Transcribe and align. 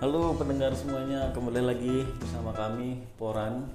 Halo 0.00 0.32
pendengar 0.32 0.72
semuanya, 0.72 1.28
kembali 1.36 1.60
lagi 1.60 2.08
bersama 2.16 2.56
kami 2.56 3.04
Poran. 3.20 3.68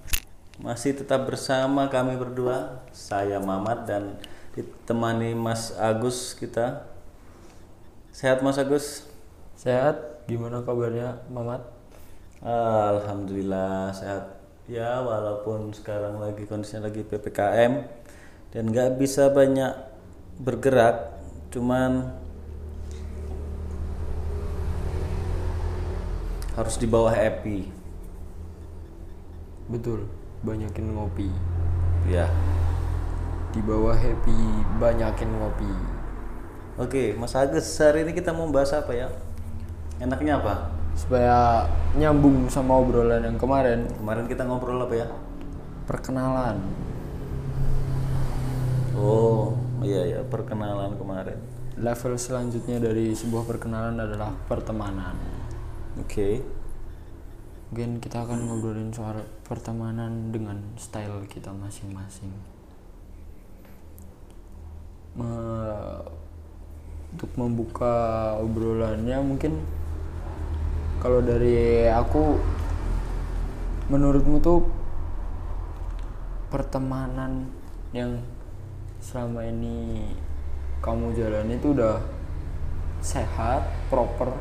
Masih 0.57 0.97
tetap 0.97 1.29
bersama 1.29 1.85
kami 1.85 2.17
berdua, 2.17 2.81
saya 2.89 3.37
Mamat 3.37 3.85
dan 3.85 4.17
ditemani 4.57 5.37
Mas 5.37 5.69
Agus 5.77 6.33
kita. 6.33 6.89
Sehat 8.09 8.41
Mas 8.41 8.57
Agus? 8.57 9.05
Sehat? 9.53 10.25
Gimana 10.25 10.65
kabarnya, 10.65 11.21
Mamat? 11.29 11.61
Alhamdulillah 12.41 13.93
sehat. 13.93 14.41
Ya 14.65 15.05
walaupun 15.05 15.77
sekarang 15.77 16.17
lagi 16.17 16.49
kondisinya 16.49 16.89
lagi 16.89 17.05
ppkm 17.05 17.85
dan 18.49 18.63
nggak 18.73 18.97
bisa 18.97 19.29
banyak 19.29 19.77
bergerak, 20.41 21.21
cuman 21.53 22.17
harus 26.55 26.79
di 26.79 26.87
bawah 26.87 27.11
happy. 27.11 27.67
Betul, 29.67 30.07
banyakin 30.39 30.95
ngopi. 30.95 31.27
Ya. 32.07 32.31
Di 33.51 33.59
bawah 33.59 33.95
happy, 33.95 34.39
banyakin 34.79 35.29
ngopi. 35.35 35.71
Oke, 36.79 37.15
Mas 37.15 37.35
Agus, 37.35 37.67
hari 37.79 38.07
ini 38.07 38.11
kita 38.15 38.31
mau 38.31 38.47
bahas 38.51 38.71
apa 38.71 38.91
ya? 38.95 39.07
Enaknya 39.99 40.39
apa? 40.39 40.71
Supaya 40.95 41.67
nyambung 41.95 42.47
sama 42.47 42.79
obrolan 42.79 43.23
yang 43.23 43.35
kemarin, 43.35 43.87
Kemarin 43.99 44.27
kita 44.31 44.47
ngobrol 44.47 44.79
apa 44.79 44.95
ya? 44.95 45.07
perkenalan. 45.85 46.57
Oh, 48.95 49.53
iya 49.85 50.17
ya, 50.17 50.21
perkenalan 50.25 50.97
kemarin. 50.97 51.37
Level 51.75 52.15
selanjutnya 52.15 52.79
dari 52.79 53.11
sebuah 53.11 53.43
perkenalan 53.43 53.99
adalah 53.99 54.31
pertemanan. 54.47 55.13
Oke. 55.95 56.43
Mungkin 57.71 58.03
kita 58.03 58.27
akan 58.27 58.51
ngobrolin 58.51 58.91
soal 58.91 59.23
pertemanan 59.47 60.31
dengan 60.31 60.59
style 60.75 61.23
kita 61.31 61.55
masing-masing. 61.55 62.31
Me- 65.15 66.25
untuk 67.15 67.31
membuka 67.39 68.35
obrolannya 68.43 69.15
mungkin 69.23 69.63
kalau 70.99 71.23
dari 71.23 71.87
aku 71.87 72.35
menurutmu 73.87 74.43
tuh 74.43 74.67
pertemanan 76.51 77.47
yang 77.95 78.19
selama 78.99 79.47
ini 79.47 80.11
kamu 80.83 81.15
jalani 81.15 81.55
itu 81.55 81.71
udah 81.71 82.03
sehat, 82.99 83.63
proper 83.87 84.35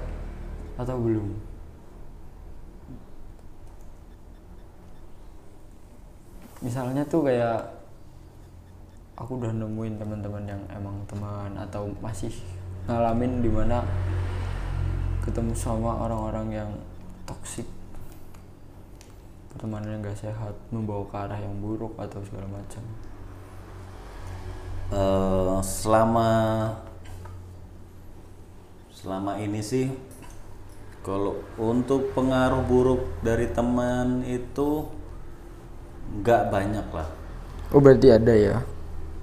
atau 0.74 0.98
belum? 0.98 1.43
Misalnya 6.64 7.04
tuh 7.04 7.28
kayak 7.28 7.60
aku 9.20 9.36
udah 9.36 9.52
nemuin 9.52 10.00
teman-teman 10.00 10.44
yang 10.48 10.62
emang 10.72 10.96
teman 11.04 11.52
atau 11.60 11.92
masih 12.00 12.32
ngalamin 12.88 13.44
di 13.44 13.52
mana 13.52 13.84
ketemu 15.20 15.52
sama 15.52 15.92
orang-orang 16.08 16.48
yang 16.64 16.70
toksik 17.28 17.68
pertemanan 19.52 19.96
yang 19.96 20.00
gak 20.02 20.18
sehat 20.18 20.56
membawa 20.74 21.06
ke 21.06 21.16
arah 21.20 21.38
yang 21.38 21.54
buruk 21.62 21.94
atau 21.94 22.18
segala 22.26 22.48
macam. 22.50 22.82
Eh, 24.92 25.58
selama 25.64 26.30
selama 28.92 29.36
ini 29.36 29.60
sih 29.60 29.88
kalau 31.04 31.40
untuk 31.60 32.12
pengaruh 32.16 32.64
buruk 32.64 33.04
dari 33.20 33.48
teman 33.52 34.24
itu 34.24 34.88
nggak 36.20 36.52
banyak 36.52 36.86
lah. 36.94 37.08
oh 37.74 37.80
berarti 37.82 38.08
ada 38.14 38.34
ya 38.34 38.56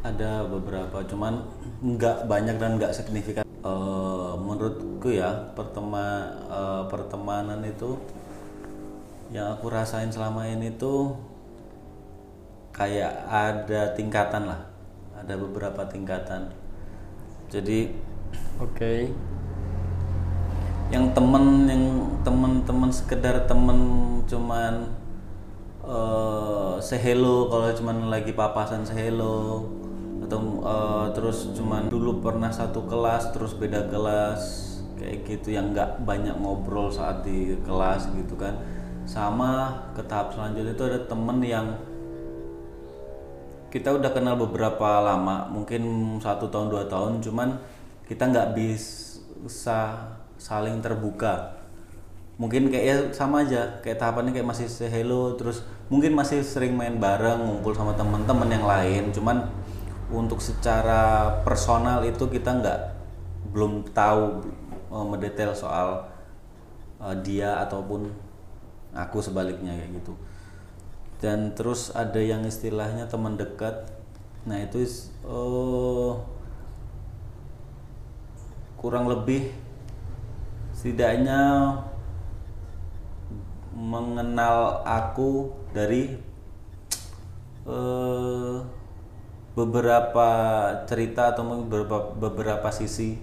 Ada 0.02 0.50
beberapa, 0.50 1.06
cuman 1.06 1.46
nggak 1.86 2.26
banyak 2.26 2.58
dan 2.58 2.82
nggak 2.82 2.90
signifikan. 2.90 3.46
Eh, 3.46 4.34
menurutku 4.42 5.14
ya 5.14 5.54
pertema 5.54 6.26
eh, 6.50 6.84
pertemanan 6.90 7.62
itu 7.62 8.02
yang 9.30 9.54
aku 9.54 9.70
rasain 9.70 10.10
selama 10.10 10.50
ini 10.50 10.74
tuh 10.74 11.14
kayak 12.74 13.30
ada 13.30 13.94
tingkatan 13.94 14.50
lah, 14.50 14.66
ada 15.14 15.38
beberapa 15.38 15.86
tingkatan. 15.86 16.50
Jadi 17.54 17.94
oke 18.58 19.14
yang 20.92 21.14
temen 21.16 21.70
yang 21.72 21.84
temen-temen 22.26 22.92
sekedar 22.92 23.48
temen 23.48 23.80
cuman 24.28 24.92
eh 25.82 26.76
sehelo 26.82 27.50
kalau 27.50 27.74
cuman 27.74 28.10
lagi 28.14 28.34
papasan 28.34 28.86
sehelo 28.86 29.66
atau 30.26 30.40
eh, 30.62 31.06
terus 31.18 31.52
cuman 31.58 31.90
dulu 31.90 32.22
pernah 32.22 32.54
satu 32.54 32.86
kelas 32.86 33.34
terus 33.34 33.58
beda 33.58 33.90
kelas 33.90 34.42
kayak 35.02 35.26
gitu 35.26 35.58
yang 35.58 35.74
nggak 35.74 36.06
banyak 36.06 36.38
ngobrol 36.38 36.94
saat 36.94 37.26
di 37.26 37.58
kelas 37.66 38.10
gitu 38.14 38.38
kan. 38.38 38.58
Sama 39.10 39.82
ke 39.98 40.06
tahap 40.06 40.38
selanjutnya 40.38 40.78
itu 40.78 40.84
ada 40.86 41.00
temen 41.10 41.42
yang 41.42 41.74
kita 43.72 43.96
udah 43.96 44.12
kenal 44.12 44.36
beberapa 44.36 45.00
lama 45.00 45.48
mungkin 45.48 45.82
satu 46.20 46.52
tahun 46.52 46.68
dua 46.68 46.86
tahun 46.92 47.24
cuman 47.24 47.56
kita 48.04 48.28
nggak 48.28 48.52
bisa 48.52 50.12
saling 50.36 50.84
terbuka 50.84 51.61
mungkin 52.42 52.74
kayaknya 52.74 53.14
sama 53.14 53.46
aja 53.46 53.70
kayak 53.86 54.02
tahapannya 54.02 54.34
kayak 54.34 54.50
masih 54.50 54.66
say 54.66 54.90
hello 54.90 55.38
terus 55.38 55.62
mungkin 55.94 56.18
masih 56.18 56.42
sering 56.42 56.74
main 56.74 56.98
bareng 56.98 57.38
ngumpul 57.38 57.78
sama 57.78 57.94
teman-teman 57.94 58.50
yang 58.50 58.66
lain. 58.66 59.14
Cuman 59.14 59.46
untuk 60.10 60.42
secara 60.42 61.30
personal 61.46 62.02
itu 62.02 62.26
kita 62.26 62.50
nggak 62.50 62.80
belum 63.54 63.94
tahu 63.94 64.42
eh, 64.90 65.06
mendetail 65.06 65.54
soal 65.54 66.10
eh, 66.98 67.16
dia 67.22 67.62
ataupun 67.62 68.10
aku 68.98 69.22
sebaliknya 69.22 69.78
kayak 69.78 70.02
gitu. 70.02 70.18
Dan 71.22 71.54
terus 71.54 71.94
ada 71.94 72.18
yang 72.18 72.42
istilahnya 72.42 73.06
teman 73.06 73.38
dekat. 73.38 73.86
Nah 74.50 74.58
itu 74.58 74.82
eh, 75.30 76.14
kurang 78.82 79.06
lebih 79.06 79.54
setidaknya 80.74 81.38
mengenal 83.82 84.86
aku 84.86 85.50
dari 85.74 86.14
eh, 87.66 88.56
beberapa 89.58 90.30
cerita 90.86 91.34
atau 91.34 91.66
beberapa 91.66 92.14
beberapa 92.14 92.70
sisi. 92.70 93.18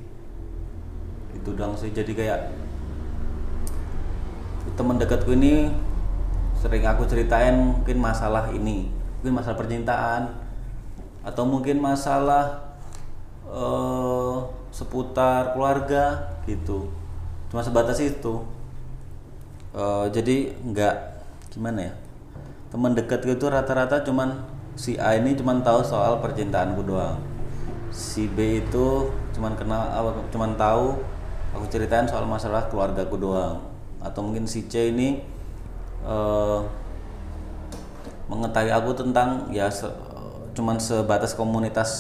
Itu 1.31 1.55
dong 1.55 1.79
sih. 1.79 1.95
Jadi 1.95 2.13
kayak 2.19 2.51
teman 4.75 4.99
dekatku 4.99 5.35
ini 5.35 5.71
sering 6.59 6.83
aku 6.87 7.07
ceritain 7.07 7.55
mungkin 7.55 8.03
masalah 8.03 8.51
ini. 8.51 8.91
Mungkin 9.23 9.35
masalah 9.39 9.59
percintaan 9.59 10.23
atau 11.23 11.47
mungkin 11.47 11.79
masalah 11.79 12.75
eh, 13.47 14.37
seputar 14.75 15.55
keluarga 15.55 16.35
gitu. 16.51 16.91
Cuma 17.49 17.63
sebatas 17.63 18.03
itu 18.03 18.58
Eh, 19.69 20.07
jadi 20.09 20.57
nggak 20.65 20.97
gimana 21.53 21.93
ya 21.93 21.95
teman 22.69 22.93
dekat 22.93 23.25
itu 23.25 23.49
rata-rata 23.49 24.05
cuman 24.05 24.45
si 24.77 25.01
A 25.01 25.17
ini 25.17 25.33
cuman 25.33 25.65
tahu 25.65 25.81
soal 25.81 26.21
percintaanku 26.21 26.85
doang. 26.85 27.21
Si 27.89 28.29
B 28.29 28.65
itu 28.65 29.09
cuman 29.33 29.57
kenal 29.57 29.89
apa 29.89 30.21
cuman 30.29 30.53
tahu 30.57 31.01
aku 31.57 31.65
ceritain 31.73 32.05
soal 32.05 32.29
masalah 32.29 32.69
keluargaku 32.69 33.17
doang. 33.17 33.65
Atau 34.05 34.25
mungkin 34.25 34.45
si 34.45 34.69
C 34.69 34.93
ini 34.93 35.21
eh, 36.05 36.61
mengetahui 38.29 38.73
aku 38.73 38.93
tentang 38.93 39.49
ya 39.53 39.73
se- 39.73 39.97
cuman 40.53 40.77
sebatas 40.77 41.33
komunitas 41.33 41.91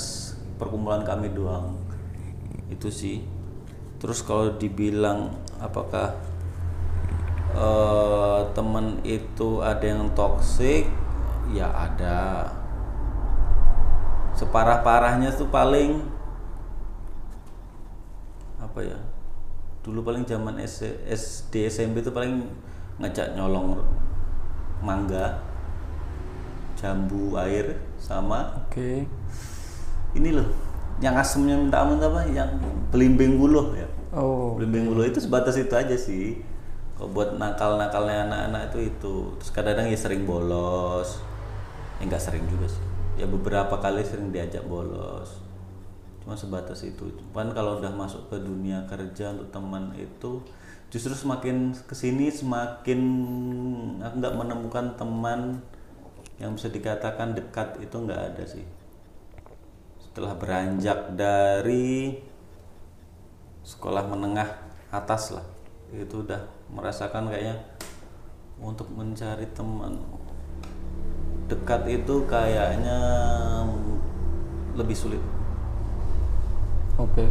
perkumpulan 0.61 1.05
kami 1.05 1.33
doang. 1.33 1.77
Itu 2.69 2.93
sih. 2.93 3.25
Terus 3.99 4.21
kalau 4.21 4.57
dibilang 4.61 5.33
apakah 5.59 6.15
eh, 7.57 8.41
temen 8.53 9.01
itu 9.05 9.63
ada 9.65 9.85
yang 9.85 10.09
toksik 10.13 10.89
ya 11.49 11.69
ada 11.73 12.45
separah-parahnya 14.37 15.33
tuh 15.35 15.49
paling 15.51 16.05
apa 18.61 18.79
ya 18.85 18.99
dulu 19.83 20.05
paling 20.05 20.29
zaman 20.29 20.61
SD 20.61 21.73
SMP 21.73 22.05
itu 22.05 22.13
paling 22.13 22.45
ngajak 23.01 23.33
nyolong 23.35 23.81
mangga 24.85 25.41
jambu 26.79 27.35
air 27.35 27.81
sama 27.99 28.55
Oke. 28.67 29.09
ini 30.15 30.31
loh 30.31 30.47
yang 31.03 31.15
asemnya 31.19 31.59
minta 31.59 31.83
ampun 31.83 31.99
apa 31.99 32.27
yang 32.31 32.59
belimbing 32.91 33.39
buluh 33.39 33.75
ya 33.75 33.89
Oh. 34.09 34.57
belimbing 34.57 34.89
buluh 34.89 35.05
itu 35.05 35.21
sebatas 35.21 35.61
itu 35.61 35.69
aja 35.77 35.93
sih 35.93 36.41
kalau 36.99 37.15
buat 37.15 37.39
nakal 37.39 37.79
nakalnya 37.79 38.27
anak-anak 38.27 38.75
itu 38.75 38.79
itu. 38.91 39.15
Terus 39.39 39.51
kadang-kadang 39.55 39.87
ya 39.87 39.99
sering 39.99 40.27
bolos. 40.27 41.23
Ya 42.03 42.11
nggak 42.11 42.19
sering 42.19 42.43
juga 42.51 42.67
sih. 42.67 42.83
Ya 43.23 43.31
beberapa 43.31 43.79
kali 43.79 44.03
sering 44.03 44.35
diajak 44.35 44.67
bolos. 44.67 45.39
Cuma 46.27 46.35
sebatas 46.35 46.83
itu. 46.83 47.07
Cuman 47.15 47.55
kalau 47.55 47.79
udah 47.79 47.95
masuk 47.95 48.27
ke 48.27 48.43
dunia 48.43 48.83
kerja 48.91 49.31
untuk 49.31 49.55
teman 49.55 49.95
itu 49.95 50.43
justru 50.91 51.15
semakin 51.15 51.71
ke 51.87 51.95
sini 51.95 52.33
semakin 52.33 53.01
aku 54.01 54.15
nggak 54.25 54.35
menemukan 54.41 54.97
teman 54.97 55.61
yang 56.41 56.57
bisa 56.57 56.73
dikatakan 56.73 57.39
dekat 57.39 57.79
itu 57.79 57.95
nggak 57.95 58.35
ada 58.35 58.43
sih. 58.43 58.67
Setelah 60.03 60.35
beranjak 60.35 61.15
dari 61.15 62.19
sekolah 63.63 64.03
menengah 64.11 64.51
atas 64.91 65.31
lah. 65.31 65.47
Itu 65.95 66.27
udah 66.27 66.58
merasakan 66.73 67.33
kayaknya 67.33 67.57
untuk 68.59 68.91
mencari 68.93 69.47
teman 69.55 69.97
dekat 71.49 71.89
itu 71.89 72.15
kayaknya 72.29 72.99
lebih 74.77 74.95
sulit. 74.95 75.23
Oke. 77.01 77.25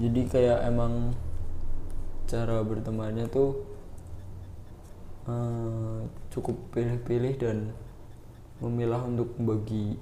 Jadi 0.00 0.20
kayak 0.24 0.64
emang 0.64 1.12
cara 2.24 2.62
bertemannya 2.64 3.28
tuh 3.28 3.58
eh, 5.28 6.00
cukup 6.32 6.56
pilih-pilih 6.72 7.34
dan 7.36 7.74
memilah 8.64 9.02
untuk 9.04 9.34
bagi 9.40 9.98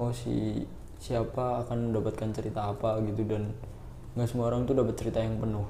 oh 0.00 0.10
si 0.10 0.66
siapa 1.02 1.66
akan 1.66 1.90
mendapatkan 1.90 2.30
cerita 2.30 2.70
apa 2.70 3.02
gitu 3.04 3.26
dan 3.26 3.50
nggak 4.14 4.28
semua 4.30 4.54
orang 4.54 4.62
tuh 4.64 4.78
dapat 4.78 4.94
cerita 4.94 5.18
yang 5.18 5.38
penuh 5.42 5.66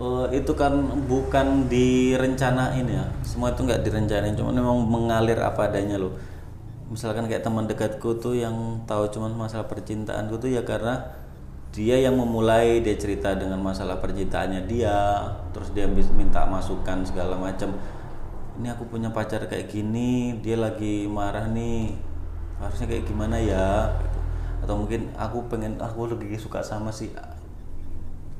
Eh, 0.00 0.26
itu 0.32 0.52
kan 0.56 0.72
bukan 1.04 1.68
direncanain 1.68 2.88
ya. 2.88 3.04
Semua 3.20 3.52
itu 3.52 3.60
nggak 3.68 3.84
direncanain 3.84 4.32
cuma 4.32 4.48
memang 4.48 4.80
mengalir 4.88 5.36
apa 5.36 5.68
adanya 5.68 6.00
loh. 6.00 6.16
Misalkan 6.88 7.28
kayak 7.28 7.44
teman 7.44 7.68
dekatku 7.68 8.16
tuh 8.16 8.32
yang 8.32 8.80
tahu 8.88 9.12
cuma 9.12 9.28
masalah 9.28 9.68
percintaanku 9.68 10.40
tuh 10.40 10.48
ya 10.56 10.64
karena 10.64 11.04
dia 11.70 12.00
yang 12.00 12.16
memulai 12.16 12.80
dia 12.80 12.96
cerita 12.96 13.36
dengan 13.36 13.60
masalah 13.62 14.02
percintaannya 14.02 14.66
dia 14.66 15.22
terus 15.54 15.70
dia 15.70 15.86
minta 15.86 16.42
masukan 16.42 17.06
segala 17.06 17.38
macam 17.38 17.70
ini 18.58 18.66
aku 18.66 18.90
punya 18.90 19.14
pacar 19.14 19.46
kayak 19.46 19.70
gini 19.70 20.34
dia 20.42 20.58
lagi 20.58 21.06
marah 21.06 21.46
nih 21.46 21.94
harusnya 22.58 22.88
kayak 22.88 23.04
gimana 23.04 23.36
ya? 23.36 23.92
Atau 24.64 24.80
mungkin 24.80 25.12
aku 25.14 25.44
pengen 25.52 25.76
aku 25.76 26.08
lagi 26.08 26.40
suka 26.40 26.64
sama 26.64 26.88
si 26.88 27.12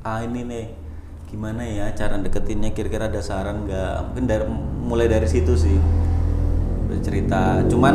A 0.01 0.25
ini 0.25 0.43
nih 0.49 0.67
gimana 1.31 1.63
ya 1.63 1.87
cara 1.95 2.19
deketinnya? 2.19 2.75
Kira-kira 2.75 3.07
ada 3.07 3.23
saran 3.23 3.65
nggak? 3.65 4.11
Mungkin 4.11 4.25
dari 4.27 4.45
mulai 4.83 5.07
dari 5.07 5.31
situ 5.31 5.55
sih 5.55 5.79
bercerita. 6.91 7.63
Cuman 7.71 7.95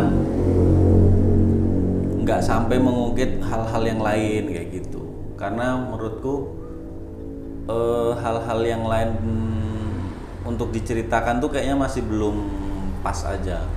nggak 2.23 2.41
sampai 2.41 2.79
mengungkit 2.79 3.43
hal-hal 3.43 3.83
yang 3.83 3.99
lain 3.99 4.43
kayak 4.47 4.67
gitu. 4.71 5.03
Karena 5.35 5.75
menurutku 5.75 6.55
eh, 7.67 8.11
hal-hal 8.23 8.59
yang 8.63 8.87
lain 8.87 9.11
untuk 10.47 10.71
diceritakan 10.71 11.43
tuh 11.43 11.51
kayaknya 11.51 11.75
masih 11.75 12.07
belum 12.07 12.35
pas 13.03 13.19
aja. 13.27 13.67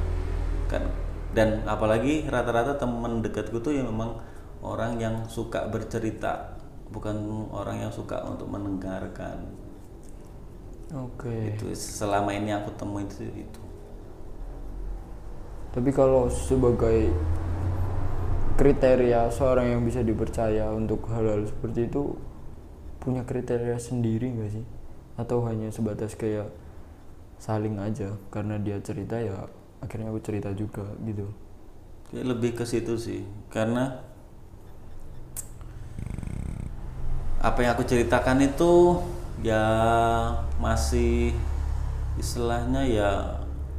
Kan 0.70 0.87
dan 1.34 1.66
apalagi 1.69 2.25
rata-rata 2.31 2.78
teman 2.81 3.20
dekatku 3.20 3.61
tuh 3.61 3.75
yang 3.75 3.90
memang 3.90 4.22
orang 4.64 4.96
yang 4.99 5.14
suka 5.28 5.69
bercerita 5.69 6.57
bukan 6.88 7.17
orang 7.52 7.85
yang 7.85 7.93
suka 7.93 8.25
untuk 8.25 8.49
mendengarkan 8.49 9.44
oke. 10.93 11.56
Itu 11.56 11.69
selama 11.76 12.32
ini 12.32 12.52
aku 12.52 12.73
temuin 12.76 13.08
itu, 13.08 13.25
itu. 13.44 13.62
tapi 15.69 15.93
kalau 15.93 16.32
sebagai 16.32 17.12
kriteria 18.58 19.31
seorang 19.31 19.79
yang 19.79 19.82
bisa 19.87 20.02
dipercaya 20.02 20.73
untuk 20.75 21.06
hal-hal 21.12 21.46
seperti 21.46 21.87
itu 21.87 22.19
punya 22.99 23.23
kriteria 23.23 23.79
sendiri 23.79 24.35
nggak 24.35 24.50
sih? 24.50 24.64
Atau 25.14 25.46
hanya 25.46 25.70
sebatas 25.70 26.19
kayak 26.19 26.50
saling 27.38 27.79
aja 27.79 28.19
karena 28.35 28.58
dia 28.58 28.82
cerita 28.82 29.14
ya 29.23 29.46
akhirnya 29.79 30.11
aku 30.11 30.20
cerita 30.25 30.50
juga 30.56 30.82
gitu? 31.06 31.31
Lebih 32.11 32.58
ke 32.58 32.64
situ 32.67 32.99
sih 32.99 33.23
karena 33.52 34.02
apa 37.49 37.65
yang 37.65 37.73
aku 37.73 37.85
ceritakan 37.89 38.45
itu 38.45 39.00
ya 39.41 39.65
masih 40.61 41.33
istilahnya 42.21 42.83
ya 42.85 43.11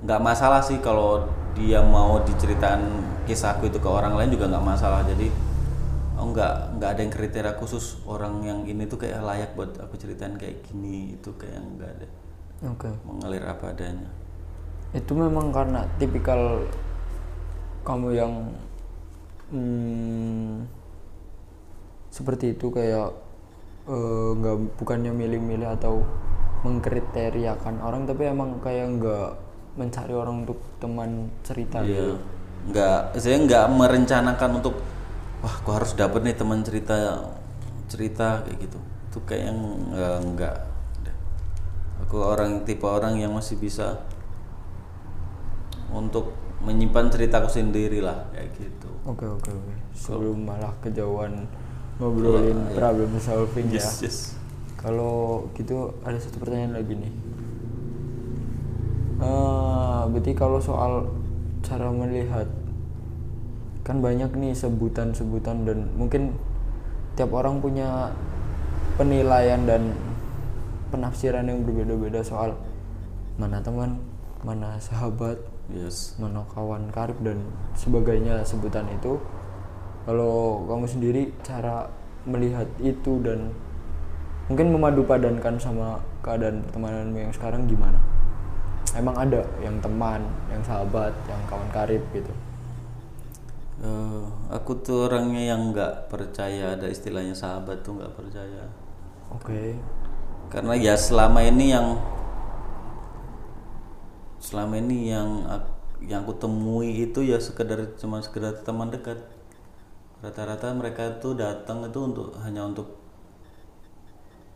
nggak 0.01 0.21
masalah 0.23 0.63
sih 0.63 0.79
kalau 0.79 1.27
dia 1.53 1.83
mau 1.83 2.23
diceritakan 2.23 3.03
kisahku 3.27 3.67
itu 3.67 3.77
ke 3.77 3.89
orang 3.89 4.15
lain 4.15 4.33
juga 4.33 4.49
nggak 4.49 4.65
masalah. 4.65 5.05
Jadi 5.05 5.29
oh 6.17 6.27
nggak 6.33 6.79
nggak 6.79 6.89
ada 6.89 7.01
yang 7.03 7.13
kriteria 7.13 7.53
khusus 7.59 7.99
orang 8.09 8.43
yang 8.43 8.65
ini 8.65 8.87
tuh 8.87 8.99
kayak 8.99 9.21
layak 9.21 9.51
buat 9.53 9.77
aku 9.77 9.95
ceritain 9.99 10.35
kayak 10.39 10.65
gini 10.65 11.19
itu 11.19 11.29
kayak 11.37 11.59
nggak 11.77 11.89
ada. 11.99 12.07
Oke. 12.73 12.89
Mengalir 13.05 13.43
apa 13.45 13.75
adanya. 13.75 14.09
Itu 14.95 15.13
memang 15.13 15.53
karena 15.53 15.85
tipikal 16.01 16.65
kamu 17.85 18.07
yang 18.17 18.33
hmm, 19.53 20.65
seperti 22.09 22.57
itu 22.57 22.67
kayak 22.73 23.28
eh, 23.89 24.29
nggak 24.37 24.55
bukannya 24.77 25.11
milih-milih 25.11 25.69
atau 25.73 26.05
mengkriteriakan 26.61 27.79
orang 27.79 28.03
tapi 28.03 28.27
emang 28.27 28.59
kayak 28.59 28.99
nggak 28.99 29.29
mencari 29.79 30.11
orang 30.11 30.43
untuk 30.43 30.59
teman 30.77 31.31
cerita 31.41 31.79
Iya. 31.81 31.87
gitu. 31.87 32.13
Nggak, 32.69 32.99
saya 33.15 33.37
nggak 33.39 33.65
merencanakan 33.71 34.49
untuk 34.59 34.75
wah, 35.39 35.55
aku 35.55 35.69
harus 35.71 35.95
dapet 35.95 36.19
nih 36.21 36.35
teman 36.35 36.59
cerita 36.61 37.23
cerita 37.87 38.43
kayak 38.43 38.57
gitu. 38.59 38.79
Itu 39.09 39.17
kayak 39.23 39.43
yang 39.49 39.59
nggak 39.95 40.17
nggak. 40.35 40.55
Aku 42.05 42.19
orang 42.19 42.67
tipe 42.67 42.83
orang 42.83 43.15
yang 43.17 43.31
masih 43.31 43.55
bisa 43.55 44.03
untuk 45.89 46.35
menyimpan 46.59 47.07
ceritaku 47.07 47.47
sendiri 47.47 48.03
lah 48.03 48.27
kayak 48.35 48.51
gitu. 48.59 48.89
Oke 49.07 49.23
oke 49.25 49.49
oke. 49.49 49.73
Sebelum 49.95 50.43
malah 50.43 50.75
kejauhan 50.83 51.47
ngobrolin 51.99 52.59
problem 52.73 53.11
solving 53.19 53.67
ya. 53.69 53.83
Yes 53.83 53.99
yes. 54.01 54.17
Kalau 54.79 55.47
gitu 55.59 55.91
ada 56.07 56.15
satu 56.15 56.39
pertanyaan 56.39 56.79
lagi 56.79 56.95
nih. 56.95 57.13
Eh, 59.19 60.01
berarti 60.07 60.31
kalau 60.31 60.63
soal 60.63 61.11
cara 61.59 61.91
melihat 61.91 62.47
kan 63.83 63.99
banyak 63.99 64.31
nih 64.31 64.55
sebutan-sebutan 64.55 65.67
dan 65.67 65.91
mungkin 65.99 66.31
tiap 67.19 67.35
orang 67.35 67.59
punya 67.59 68.15
penilaian 68.95 69.67
dan 69.67 69.91
penafsiran 70.87 71.43
yang 71.43 71.67
berbeda-beda 71.67 72.23
soal 72.23 72.55
mana 73.35 73.59
teman, 73.59 73.99
mana 74.43 74.79
sahabat, 74.79 75.39
Yes. 75.69 76.17
mana 76.17 76.41
kawan 76.49 76.89
karib 76.89 77.19
dan 77.21 77.45
sebagainya 77.77 78.41
sebutan 78.41 78.89
itu 78.89 79.21
kalau 80.09 80.65
kamu 80.65 80.85
sendiri 80.89 81.23
cara 81.45 81.85
melihat 82.25 82.65
itu 82.81 83.21
dan 83.21 83.53
mungkin 84.49 84.73
memadu 84.73 85.05
padankan 85.05 85.61
sama 85.61 86.01
keadaan 86.25 86.65
pertemananmu 86.65 87.17
yang 87.29 87.33
sekarang 87.37 87.69
gimana? 87.69 88.01
Emang 88.97 89.13
ada 89.13 89.45
yang 89.61 89.77
teman 89.85 90.25
yang 90.49 90.65
sahabat 90.65 91.13
yang 91.29 91.41
kawan 91.45 91.69
karib 91.69 92.01
gitu? 92.09 92.33
Eh, 93.79 94.23
aku 94.57 94.71
tuh 94.85 95.07
orangnya 95.07 95.43
yang 95.55 95.61
nggak 95.71 96.11
percaya 96.11 96.75
ada 96.75 96.87
istilahnya 96.95 97.31
sahabat 97.31 97.77
tuh 97.85 97.95
nggak 97.95 98.13
percaya. 98.17 98.63
oke. 99.31 99.61
Karena 100.49 100.73
ya 100.73 100.97
selama 100.97 101.45
ini 101.45 101.65
yang 101.71 101.87
selama 104.39 104.79
ini 104.81 105.13
yang 105.13 105.45
ak- 105.45 105.77
yang 106.03 106.23
aku 106.25 106.33
temui 106.39 107.05
itu 107.05 107.19
ya 107.21 107.37
sekedar 107.37 107.79
cuma 107.99 108.23
sekedar 108.23 108.55
teman 108.63 108.89
dekat 108.89 109.19
rata-rata 110.19 110.75
mereka 110.75 111.15
itu 111.19 111.31
datang 111.35 111.87
itu 111.87 111.99
untuk 112.03 112.35
hanya 112.43 112.67
untuk 112.67 112.99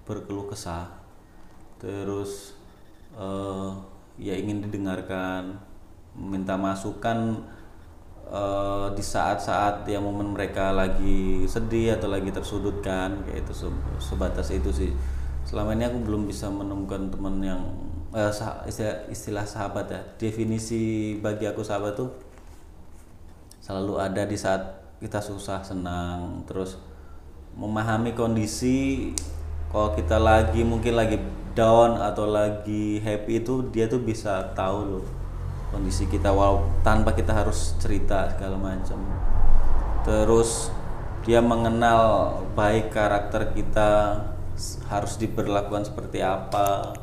berkeluh 0.03 0.51
kesah. 0.51 0.91
Terus 1.79 2.55
eh, 3.15 3.71
ya 4.19 4.35
ingin 4.35 4.63
didengarkan 4.63 5.55
minta 6.15 6.59
masukan 6.59 7.39
eh, 8.27 8.87
di 8.91 9.03
saat-saat 9.03 9.87
yang 9.87 10.03
momen 10.03 10.35
mereka 10.35 10.75
lagi 10.75 11.47
sedih 11.47 11.95
atau 11.95 12.11
lagi 12.11 12.29
tersudutkan 12.31 13.23
kayak 13.23 13.47
itu 13.47 13.53
se- 13.55 13.83
sebatas 14.03 14.51
itu 14.51 14.69
sih. 14.71 14.91
Selama 15.47 15.75
ini 15.75 15.87
aku 15.87 15.99
belum 16.03 16.27
bisa 16.27 16.47
menemukan 16.51 17.07
teman 17.07 17.39
yang 17.39 17.61
eh, 18.11 18.31
istilah, 18.67 19.07
istilah 19.07 19.45
sahabat 19.47 19.87
ya. 19.87 20.01
Definisi 20.19 21.15
bagi 21.23 21.47
aku 21.47 21.63
sahabat 21.63 21.95
tuh 21.95 22.11
selalu 23.63 23.95
ada 23.95 24.27
di 24.27 24.35
saat 24.35 24.82
kita 25.03 25.19
susah 25.19 25.59
senang 25.59 26.47
terus 26.47 26.79
memahami 27.59 28.15
kondisi 28.15 29.11
kalau 29.67 29.91
kita 29.91 30.15
lagi 30.15 30.63
mungkin 30.63 30.95
lagi 30.95 31.19
down 31.53 31.99
atau 31.99 32.25
lagi 32.25 33.03
happy 33.03 33.43
itu 33.43 33.67
dia 33.69 33.91
tuh 33.91 33.99
bisa 33.99 34.55
tahu 34.55 34.79
loh 34.97 35.05
kondisi 35.73 36.05
kita 36.05 36.29
wow 36.29 36.61
tanpa 36.85 37.17
kita 37.17 37.33
harus 37.33 37.73
cerita 37.81 38.29
segala 38.37 38.61
macam. 38.61 39.01
Terus 40.05 40.69
dia 41.25 41.41
mengenal 41.41 42.37
baik 42.53 42.93
karakter 42.93 43.57
kita 43.57 44.21
harus 44.85 45.17
diberlakukan 45.17 45.89
seperti 45.89 46.21
apa 46.21 46.93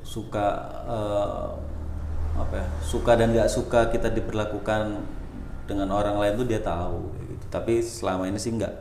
suka 0.00 0.48
eh, 0.88 1.48
apa 2.40 2.54
ya 2.56 2.66
suka 2.80 3.12
dan 3.20 3.36
nggak 3.36 3.52
suka 3.52 3.92
kita 3.92 4.08
diperlakukan 4.08 5.04
dengan 5.68 5.92
orang 5.92 6.16
lain 6.16 6.40
tuh 6.40 6.48
dia 6.48 6.64
tahu 6.64 7.12
gitu. 7.28 7.44
tapi 7.52 7.84
selama 7.84 8.24
ini 8.24 8.40
sih 8.40 8.56
nggak. 8.56 8.74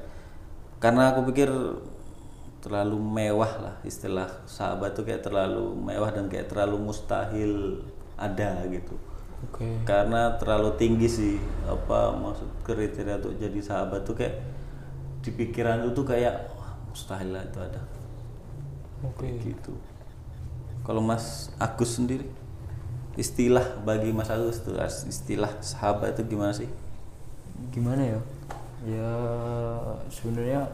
Karena 0.79 1.11
aku 1.11 1.27
pikir 1.27 1.51
terlalu 2.63 2.97
mewah 2.97 3.51
lah 3.59 3.75
istilah 3.83 4.27
sahabat 4.47 4.95
tuh 4.95 5.03
kayak 5.03 5.21
terlalu 5.21 5.75
mewah 5.75 6.09
dan 6.09 6.31
kayak 6.31 6.47
terlalu 6.47 6.79
mustahil 6.79 7.83
ada 8.15 8.63
gitu. 8.71 8.95
Oke. 9.45 9.67
Karena 9.85 10.39
terlalu 10.41 10.73
tinggi 10.79 11.05
sih 11.11 11.35
apa 11.67 12.15
maksud 12.17 12.49
kriteria 12.65 13.21
untuk 13.21 13.37
jadi 13.37 13.59
sahabat 13.61 14.01
tuh 14.07 14.17
kayak 14.17 14.41
di 15.21 15.29
pikiran 15.35 15.85
itu 15.85 15.91
tuh 15.93 16.07
kayak 16.07 16.49
wah, 16.55 16.73
mustahil 16.89 17.29
lah 17.35 17.43
itu 17.45 17.59
ada. 17.61 17.81
Oke. 19.05 19.27
Gitu. 19.37 19.73
Kalau 20.81 21.03
Mas 21.03 21.51
Agus 21.59 21.99
sendiri 21.99 22.25
istilah 23.17 23.81
bagi 23.81 24.13
Mas 24.13 24.29
Agus 24.29 24.61
tuh 24.61 24.77
istilah 25.09 25.49
sahabat 25.59 26.13
itu 26.13 26.37
gimana 26.37 26.53
sih? 26.53 26.69
Gimana 27.73 28.05
ya? 28.05 28.19
Ya 28.85 29.13
sebenarnya 30.13 30.69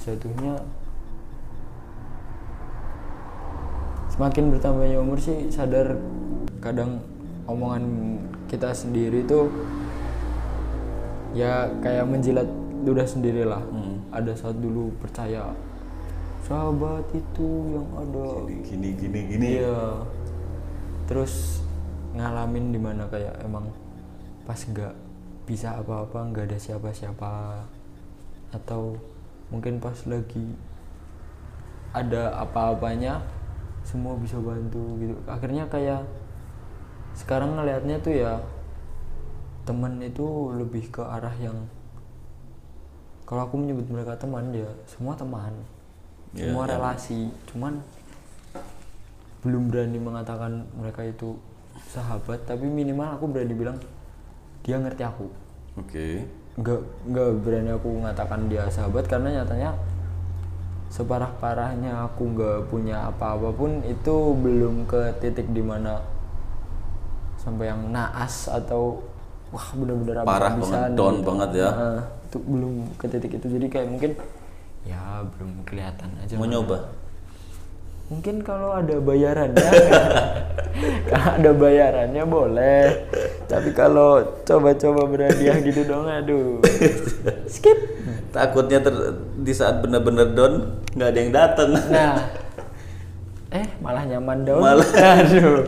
jatuhnya 0.00 0.64
semakin 4.08 4.48
bertambahnya 4.48 4.96
umur 4.96 5.20
sih 5.20 5.52
sadar 5.52 6.00
kadang 6.64 7.04
omongan 7.44 8.16
kita 8.48 8.72
sendiri 8.72 9.28
tuh 9.28 9.52
ya 11.36 11.68
kayak 11.84 12.08
menjilat 12.08 12.48
ludah 12.84 13.04
sendirilah. 13.04 13.60
Hmm. 13.60 13.92
ada 14.14 14.30
saat 14.30 14.54
dulu 14.62 14.94
percaya 15.02 15.50
sahabat 16.46 17.02
itu 17.10 17.48
yang 17.74 17.88
ada. 17.98 18.46
Gini 18.46 18.94
gini 18.94 19.20
gini. 19.26 19.48
Iya. 19.58 20.06
Terus 21.10 21.63
ngalamin 22.14 22.70
di 22.70 22.80
mana 22.80 23.04
kayak 23.10 23.34
emang 23.42 23.66
pas 24.46 24.56
nggak 24.56 24.94
bisa 25.44 25.76
apa-apa 25.76 26.30
nggak 26.30 26.46
ada 26.50 26.58
siapa-siapa. 26.58 27.62
Atau 28.54 28.96
mungkin 29.50 29.82
pas 29.82 29.98
lagi 30.06 30.54
ada 31.94 32.34
apa-apanya 32.38 33.22
semua 33.84 34.16
bisa 34.16 34.40
bantu 34.40 34.82
gitu. 34.98 35.14
Akhirnya 35.28 35.68
kayak 35.68 36.02
sekarang 37.14 37.54
ngelihatnya 37.54 38.02
tuh 38.02 38.14
ya 38.14 38.42
teman 39.64 40.02
itu 40.02 40.50
lebih 40.54 40.90
ke 40.90 41.00
arah 41.00 41.32
yang 41.40 41.56
kalau 43.24 43.48
aku 43.48 43.56
menyebut 43.56 43.88
mereka 43.88 44.18
teman 44.20 44.52
ya 44.52 44.68
semua 44.84 45.16
teman. 45.16 45.52
Iya, 46.34 46.50
semua 46.50 46.64
iya. 46.66 46.72
relasi. 46.76 47.30
Cuman 47.48 47.80
belum 49.44 49.68
berani 49.68 49.98
mengatakan 50.00 50.64
mereka 50.76 51.04
itu 51.04 51.36
sahabat 51.90 52.42
tapi 52.48 52.66
minimal 52.66 53.18
aku 53.18 53.24
berani 53.28 53.54
bilang 53.54 53.78
dia 54.64 54.80
ngerti 54.80 55.02
aku. 55.04 55.26
Oke. 55.80 56.24
Nggak 56.54 56.80
nggak 57.10 57.28
berani 57.42 57.70
aku 57.74 57.88
mengatakan 58.00 58.46
dia 58.46 58.64
sahabat 58.70 59.04
karena 59.10 59.42
nyatanya 59.42 59.74
separah 60.88 61.32
parahnya 61.42 62.06
aku 62.06 62.22
nggak 62.38 62.58
punya 62.70 63.10
apa-apa 63.10 63.50
pun 63.50 63.82
itu 63.82 64.14
belum 64.38 64.86
ke 64.86 65.18
titik 65.18 65.50
di 65.50 65.58
mana 65.58 65.98
sampai 67.34 67.74
yang 67.74 67.90
naas 67.90 68.46
atau 68.46 69.02
wah 69.50 69.68
bener-bener 69.74 70.22
Parah 70.22 70.54
banget, 70.54 70.94
down 70.94 71.20
banget 71.26 71.50
ya. 71.66 71.70
Nah, 71.74 72.02
itu 72.30 72.38
belum 72.38 72.72
ke 72.96 73.06
titik 73.10 73.32
itu. 73.42 73.46
Jadi 73.50 73.66
kayak 73.66 73.88
mungkin 73.90 74.10
ya 74.86 75.26
belum 75.36 75.66
kelihatan 75.66 76.08
aja. 76.22 76.38
Mau 76.38 76.46
nyoba 76.46 77.03
Mungkin 78.14 78.46
kalau 78.46 78.70
ada 78.78 78.94
bayarannya, 79.02 79.70
kalau 81.10 81.30
ada 81.34 81.50
bayarannya 81.50 82.22
boleh. 82.22 83.10
Tapi 83.50 83.74
kalau 83.74 84.22
coba-coba 84.46 85.02
berhadiah 85.10 85.58
gitu 85.58 85.82
dong, 85.82 86.06
aduh, 86.06 86.62
skip. 87.50 87.74
takutnya 88.30 88.78
ter- 88.82 89.18
di 89.42 89.50
saat 89.50 89.82
bener-bener 89.82 90.30
down 90.34 90.78
nggak 90.94 91.08
ada 91.10 91.18
yang 91.18 91.32
datang 91.34 91.70
Nah, 91.90 92.18
eh 93.58 93.66
malah 93.82 94.06
nyaman 94.06 94.46
dong. 94.46 94.62
Malah. 94.62 94.90
aduh, 95.22 95.66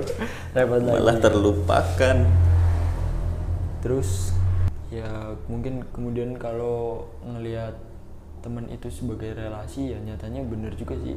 repot 0.55 0.79
lagi. 0.83 0.95
malah 0.95 1.17
terlupakan 1.19 2.17
Terus 3.83 4.35
ya 4.91 5.35
mungkin 5.51 5.83
kemudian 5.95 6.39
kalau 6.39 7.07
ngelihat 7.23 7.75
teman 8.43 8.67
itu 8.71 8.87
sebagai 8.91 9.35
relasi 9.35 9.95
ya 9.95 9.99
nyatanya 10.03 10.43
bener 10.47 10.75
juga 10.75 10.95
sih. 11.03 11.15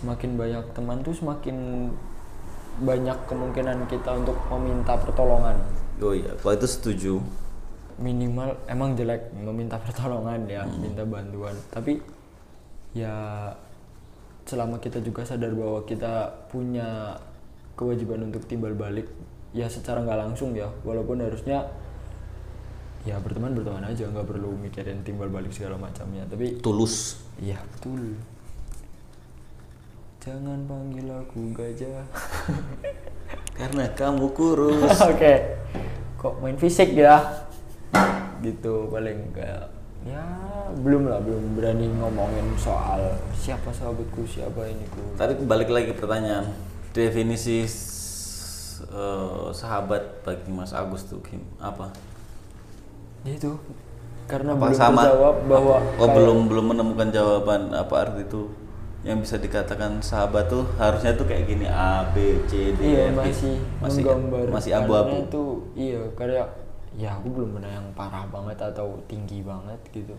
Semakin 0.00 0.40
banyak 0.40 0.64
teman 0.72 1.04
tuh 1.04 1.12
semakin 1.12 1.88
banyak 2.80 3.18
kemungkinan 3.28 3.84
kita 3.92 4.10
untuk 4.16 4.36
meminta 4.48 4.96
pertolongan. 4.96 5.56
oh 6.00 6.16
iya 6.16 6.32
kalau 6.40 6.56
itu 6.56 6.68
setuju. 6.68 7.12
Minimal 8.00 8.56
emang 8.64 8.96
jelek 8.96 9.28
meminta 9.36 9.76
pertolongan 9.84 10.48
ya, 10.48 10.64
minta 10.80 11.04
bantuan. 11.04 11.52
Tapi 11.68 12.00
ya 12.96 13.12
selama 14.48 14.80
kita 14.80 15.04
juga 15.04 15.22
sadar 15.28 15.52
bahwa 15.52 15.84
kita 15.84 16.32
punya 16.48 17.20
kewajiban 17.76 18.32
untuk 18.32 18.48
timbal 18.48 18.72
balik 18.72 19.06
ya 19.52 19.68
secara 19.68 20.00
nggak 20.00 20.20
langsung 20.24 20.56
ya. 20.56 20.72
Walaupun 20.80 21.20
harusnya 21.20 21.68
ya 23.04 23.20
berteman 23.20 23.52
berteman 23.52 23.84
aja 23.84 24.08
nggak 24.08 24.24
perlu 24.24 24.56
mikirin 24.56 25.04
timbal 25.04 25.28
balik 25.28 25.52
segala 25.52 25.76
macamnya. 25.76 26.24
Tapi 26.24 26.64
tulus. 26.64 27.20
Iya 27.36 27.60
betul 27.76 28.16
jangan 30.20 30.60
panggil 30.68 31.08
aku 31.08 31.50
gajah. 31.56 32.04
Karena 33.58 33.84
kamu 33.92 34.32
kurus. 34.32 34.96
Oke. 35.12 35.56
Kok 36.20 36.44
main 36.44 36.56
fisik 36.56 36.92
ya 36.92 37.48
gitu 38.40 38.88
paling 38.88 39.36
kayak 39.36 39.68
ya 40.00 40.24
belum 40.80 41.12
lah 41.12 41.20
belum 41.20 41.60
berani 41.60 41.92
ngomongin 41.92 42.56
soal 42.56 43.12
siapa 43.36 43.68
sahabatku 43.68 44.24
siapa 44.24 44.64
ini 44.64 44.80
ku 44.88 45.12
tadi 45.16 45.36
balik 45.44 45.68
lagi 45.68 45.92
pertanyaan. 45.92 46.48
Definisi 46.90 47.64
eh, 48.84 49.46
sahabat 49.52 50.24
bagi 50.24 50.48
Mas 50.48 50.72
Agus 50.72 51.04
tuh 51.04 51.20
Kim 51.20 51.44
apa? 51.60 51.92
Ya 53.24 53.36
itu. 53.36 53.60
Karena 54.24 54.56
apa 54.56 54.72
belum 54.72 54.76
sama? 54.78 55.02
terjawab 55.04 55.36
bahwa 55.44 55.76
oh 55.76 55.84
kayak- 56.00 56.16
belum 56.16 56.38
belum 56.48 56.64
menemukan 56.72 57.08
jawaban 57.12 57.62
apa 57.76 57.94
arti 57.98 58.24
itu 58.24 58.48
yang 59.00 59.16
bisa 59.24 59.40
dikatakan 59.40 59.96
sahabat 60.04 60.52
tuh 60.52 60.68
harusnya 60.76 61.16
tuh 61.16 61.24
kayak 61.24 61.48
gini 61.48 61.64
A 61.64 62.04
B 62.12 62.36
C 62.44 62.76
D 62.76 62.80
iya 62.84 63.08
E, 63.08 63.16
F, 63.16 63.16
masih 63.16 63.56
masih 63.80 64.02
masih 64.52 64.72
abu-abu. 64.76 65.24
itu 65.24 65.44
iya 65.72 66.00
karena 66.12 66.44
ya 66.92 67.16
aku 67.16 67.32
belum 67.32 67.56
pernah 67.56 67.72
yang 67.72 67.86
parah 67.96 68.28
banget 68.28 68.58
atau 68.60 68.98
tinggi 69.06 69.40
banget 69.46 69.78
gitu. 69.94 70.12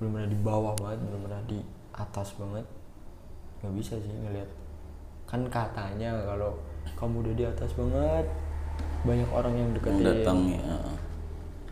Belum 0.00 0.18
pernah 0.18 0.28
di 0.30 0.38
bawah 0.40 0.74
banget 0.74 0.98
belum 1.04 1.20
pernah 1.30 1.42
di 1.46 1.60
atas 1.94 2.34
banget. 2.34 2.66
Nggak 3.62 3.74
bisa 3.78 3.94
sih 4.02 4.10
ngelihat. 4.10 4.50
Kan 5.30 5.46
katanya 5.46 6.18
kalau 6.26 6.58
kamu 6.98 7.22
udah 7.22 7.34
di 7.38 7.44
atas 7.46 7.70
banget 7.78 8.26
banyak 9.04 9.30
orang 9.30 9.52
yang 9.54 9.68
yang 9.68 9.72
deketin 9.76 10.04
datang 10.04 10.38
ya. 10.48 10.60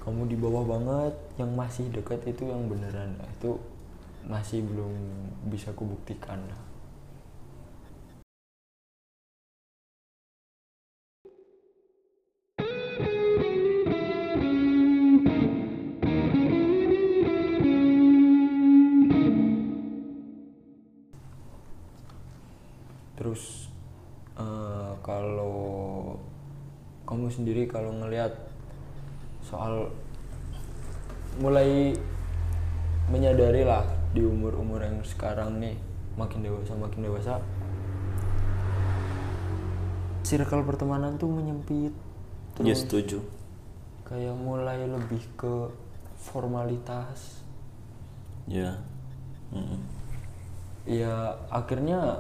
Kamu 0.03 0.27
di 0.27 0.37
bawah 0.39 0.65
banget 0.67 1.15
yang 1.39 1.51
masih 1.55 1.87
dekat 1.91 2.23
itu 2.27 2.47
yang 2.47 2.67
beneran. 2.67 3.19
Nah, 3.19 3.29
itu 3.39 3.55
masih 4.27 4.63
belum 4.63 4.95
bisa 5.51 5.75
kubuktikan. 5.75 6.39
Terus 23.19 23.71
eh, 24.35 24.93
kalau 25.07 26.19
kamu 27.07 27.31
sendiri 27.31 27.71
kalau 27.71 27.95
ngelihat 27.95 28.35
soal 29.47 29.95
mulai 31.39 31.95
menyadari 33.11 33.63
lah 33.63 34.02
di 34.13 34.21
umur-umur 34.21 34.85
yang 34.85 35.01
sekarang 35.05 35.57
nih 35.57 35.77
makin 36.21 36.45
dewasa 36.45 36.77
makin 36.77 37.01
dewasa 37.09 37.41
circle 40.23 40.63
pertemanan 40.65 41.17
tuh 41.17 41.29
menyempit 41.29 41.93
ya 42.61 42.77
terus. 42.77 42.85
setuju. 42.85 43.19
Kayak 44.07 44.37
mulai 44.37 44.85
lebih 44.85 45.25
ke 45.41 45.73
formalitas. 46.21 47.41
Ya 48.45 48.77
Mm-mm. 49.53 49.81
ya 50.89 51.37
akhirnya 51.53 52.19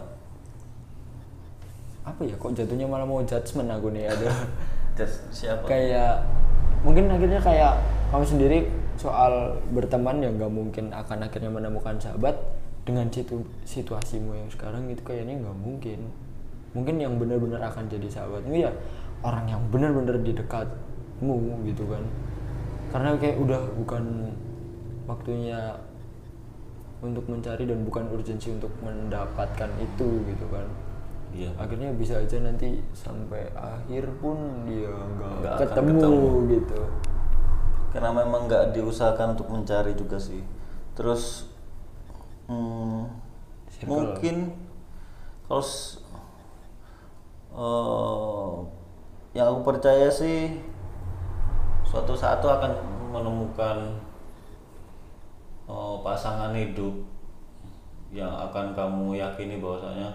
apa 2.04 2.20
ya 2.22 2.34
kok 2.38 2.52
jatuhnya 2.54 2.86
malah 2.86 3.06
mau 3.08 3.24
judgement 3.24 3.72
aku 3.72 3.90
nih 3.90 4.06
ada 4.06 4.28
Just 4.98 5.24
siapa? 5.32 5.64
Kayak 5.64 6.20
mungkin 6.84 7.08
akhirnya 7.08 7.40
kayak 7.40 7.80
kamu 8.12 8.24
sendiri 8.28 8.58
soal 9.00 9.56
berteman 9.72 10.20
ya 10.20 10.30
nggak 10.32 10.52
mungkin 10.52 10.92
akan 10.92 11.24
akhirnya 11.26 11.50
menemukan 11.52 11.96
sahabat 11.96 12.36
dengan 12.82 13.06
situ 13.08 13.46
situasimu 13.62 14.34
yang 14.34 14.50
sekarang 14.50 14.90
itu 14.90 15.02
kayaknya 15.06 15.38
nggak 15.42 15.58
mungkin. 15.58 16.00
Mungkin 16.72 16.96
yang 16.98 17.20
benar-benar 17.20 17.60
akan 17.68 17.86
jadi 17.88 18.08
sahabatmu 18.08 18.54
ya 18.56 18.72
orang 19.22 19.44
yang 19.46 19.62
benar-benar 19.68 20.18
di 20.20 20.32
dekatmu 20.34 21.36
gitu 21.68 21.84
kan. 21.86 22.04
Karena 22.90 23.16
kayak 23.16 23.38
udah 23.40 23.60
bukan 23.76 24.34
waktunya 25.08 25.76
untuk 27.02 27.26
mencari 27.26 27.66
dan 27.66 27.82
bukan 27.82 28.06
urgensi 28.14 28.54
untuk 28.54 28.70
mendapatkan 28.80 29.70
itu 29.82 30.08
gitu 30.26 30.46
kan. 30.48 30.66
Iya. 31.32 31.48
Akhirnya 31.56 31.90
bisa 31.96 32.20
aja 32.20 32.36
nanti 32.44 32.84
sampai 32.92 33.48
akhir 33.56 34.04
pun 34.20 34.68
dia 34.68 34.92
nggak 34.92 35.64
ketemu, 35.64 35.96
ketemu. 35.96 36.30
gitu 36.60 36.80
karena 37.92 38.08
memang 38.08 38.48
nggak 38.48 38.72
diusahakan 38.72 39.36
untuk 39.36 39.52
mencari 39.52 39.92
juga 39.92 40.16
sih 40.16 40.40
terus 40.96 41.52
hmm, 42.48 43.04
Circle. 43.68 43.88
mungkin 43.92 44.36
kalau 45.44 45.64
eh, 47.52 48.52
yang 49.36 49.52
aku 49.52 49.60
percaya 49.76 50.08
sih 50.08 50.56
suatu 51.84 52.16
saat 52.16 52.40
tuh 52.40 52.48
akan 52.48 52.72
menemukan 53.12 54.00
eh, 55.68 55.96
pasangan 56.00 56.56
hidup 56.56 56.96
yang 58.12 58.32
akan 58.32 58.72
kamu 58.72 59.20
yakini 59.20 59.60
bahwasanya 59.60 60.08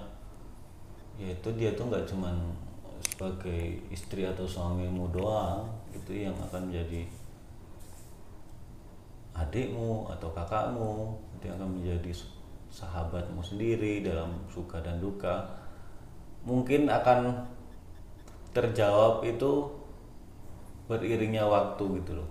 yaitu 1.17 1.49
dia 1.57 1.73
tuh 1.73 1.89
nggak 1.89 2.05
cuman 2.05 2.33
sebagai 3.01 3.81
istri 3.89 4.25
atau 4.25 4.45
suamimu 4.45 5.09
doang 5.09 5.65
itu 5.89 6.25
yang 6.29 6.33
akan 6.37 6.69
menjadi 6.69 7.09
adikmu 9.37 10.09
atau 10.09 10.33
kakakmu 10.33 11.13
yang 11.45 11.53
akan 11.61 11.77
menjadi 11.77 12.11
sahabatmu 12.73 13.39
sendiri 13.39 14.01
dalam 14.01 14.33
suka 14.49 14.81
dan 14.81 14.97
duka. 14.97 15.45
Mungkin 16.43 16.89
akan 16.89 17.45
terjawab 18.51 19.21
itu 19.23 19.69
beriringnya 20.89 21.45
waktu 21.45 22.01
gitu 22.01 22.17
loh. 22.17 22.29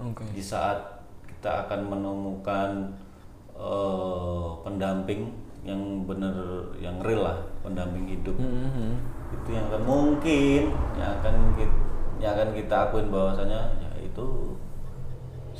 Oke. 0.00 0.22
Di 0.36 0.42
saat 0.44 0.78
kita 1.24 1.66
akan 1.66 1.80
menemukan 1.88 2.70
eh, 3.56 4.48
pendamping 4.62 5.32
yang 5.60 6.08
bener 6.08 6.32
yang 6.80 6.96
real 7.04 7.24
lah 7.24 7.38
pendamping 7.60 8.08
hidup. 8.08 8.36
Mhm. 8.36 9.20
itu 9.30 9.54
yang 9.54 9.62
akan 9.70 9.82
mungkin 9.86 10.74
yang 10.98 11.10
akan 11.22 11.54
kita, 11.54 11.76
yang 12.18 12.34
akan 12.34 12.50
kita 12.50 12.74
akuin 12.90 13.14
bahwasanya 13.14 13.62
ya 13.78 13.90
itu 14.02 14.26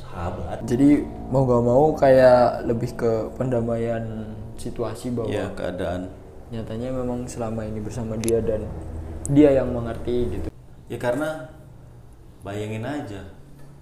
sahabat. 0.01 0.65
Jadi 0.65 1.05
mau 1.29 1.45
gak 1.45 1.63
mau 1.63 1.85
kayak 1.93 2.65
lebih 2.65 2.97
ke 2.97 3.11
pendamaian 3.37 4.33
situasi 4.57 5.13
bahwa 5.13 5.29
ya 5.29 5.49
keadaan. 5.53 6.09
nyatanya 6.51 6.91
memang 6.91 7.23
selama 7.31 7.63
ini 7.63 7.79
bersama 7.79 8.19
dia 8.19 8.43
dan 8.43 8.67
dia 9.31 9.55
yang 9.55 9.71
mengerti 9.71 10.35
gitu. 10.35 10.49
Ya 10.91 10.99
karena 10.99 11.47
bayangin 12.43 12.83
aja 12.83 13.23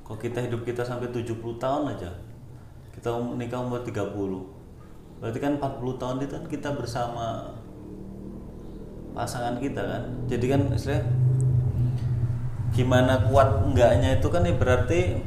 kalau 0.06 0.22
kita 0.22 0.46
hidup 0.46 0.62
kita 0.62 0.86
sampai 0.86 1.10
70 1.10 1.58
tahun 1.58 1.98
aja. 1.98 2.14
Kita 2.94 3.10
um- 3.10 3.42
nikah 3.42 3.66
umur 3.66 3.82
30 3.82 4.46
berarti 5.20 5.40
kan 5.42 5.60
40 5.60 6.00
tahun 6.00 6.16
itu 6.24 6.34
kan 6.38 6.46
kita 6.48 6.70
bersama 6.78 7.58
pasangan 9.18 9.58
kita 9.58 9.82
kan. 9.82 10.04
Jadi 10.30 10.46
kan 10.46 10.62
istilahnya 10.70 11.04
gimana 12.70 13.28
kuat 13.28 13.66
enggaknya 13.66 14.22
itu 14.22 14.28
kan 14.30 14.46
ya 14.46 14.54
berarti 14.54 15.20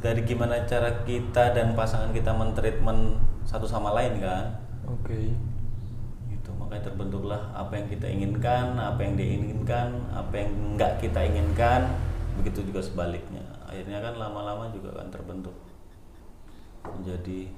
dari 0.00 0.24
gimana 0.24 0.64
cara 0.64 1.04
kita 1.04 1.52
dan 1.52 1.76
pasangan 1.76 2.10
kita 2.16 2.32
mentreatment 2.32 3.20
satu 3.44 3.68
sama 3.68 3.92
lain 3.92 4.16
kan? 4.16 4.56
Oke. 4.88 5.36
Gitu 6.32 6.50
makanya 6.56 6.88
terbentuklah 6.88 7.52
apa 7.52 7.76
yang 7.76 7.86
kita 7.86 8.08
inginkan 8.08 8.80
apa 8.80 9.00
yang 9.04 9.14
dia 9.20 9.28
inginkan 9.36 10.08
apa 10.08 10.34
yang 10.40 10.50
enggak 10.72 10.96
kita 11.04 11.20
inginkan 11.20 11.92
begitu 12.40 12.64
juga 12.64 12.80
sebaliknya. 12.80 13.44
Akhirnya 13.68 14.00
kan 14.00 14.16
lama-lama 14.16 14.72
juga 14.72 14.96
kan 14.96 15.12
terbentuk. 15.12 15.54
Menjadi 16.80 17.52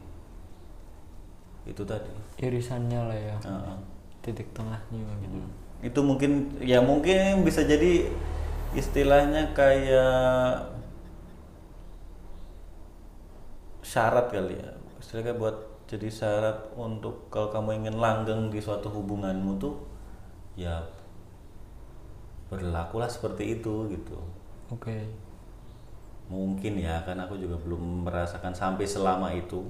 itu 1.62 1.82
tadi. 1.86 2.10
Irisannya 2.42 3.00
lah 3.06 3.18
ya. 3.18 3.36
Heeh. 3.38 3.78
titik 4.22 4.54
tengahnya 4.54 5.02
gitu. 5.18 5.38
Itu 5.82 6.00
mungkin 6.06 6.54
ya 6.62 6.78
mungkin 6.78 7.42
bisa 7.42 7.66
jadi 7.66 8.06
istilahnya 8.70 9.50
kayak 9.50 10.81
syarat 13.82 14.30
kali 14.30 14.56
ya. 14.56 14.70
Istilahnya 15.02 15.34
buat 15.36 15.56
jadi 15.90 16.08
syarat 16.08 16.72
untuk 16.72 17.28
kalau 17.28 17.52
kamu 17.52 17.84
ingin 17.84 17.96
langgeng 18.00 18.48
di 18.48 18.62
suatu 18.62 18.88
hubunganmu 18.88 19.60
tuh 19.60 19.76
ya 20.56 20.80
berlakulah 22.48 23.10
seperti 23.10 23.60
itu 23.60 23.90
gitu. 23.92 24.16
Oke. 24.72 25.04
Mungkin 26.32 26.80
ya 26.80 27.04
karena 27.04 27.28
aku 27.28 27.36
juga 27.36 27.60
belum 27.60 28.08
merasakan 28.08 28.56
sampai 28.56 28.88
selama 28.88 29.28
itu. 29.36 29.68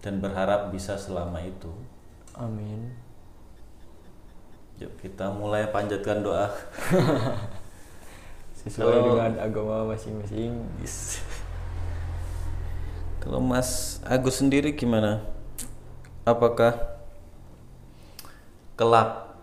Dan 0.00 0.20
berharap 0.20 0.72
bisa 0.72 0.96
selama 0.96 1.40
itu. 1.40 1.68
Amin. 2.36 2.92
Yuk 4.80 4.96
kita 4.96 5.28
mulai 5.28 5.68
panjatkan 5.68 6.24
doa. 6.24 6.48
Sesuai 8.60 8.84
Kalau- 8.84 9.16
dengan 9.16 9.32
agama 9.40 9.92
masing-masing. 9.92 10.56
Yes. 10.80 11.20
Kalau 13.20 13.40
Mas 13.40 14.00
Agus 14.04 14.40
sendiri 14.40 14.72
gimana? 14.74 15.20
Apakah 16.24 16.72
kelak 18.78 19.36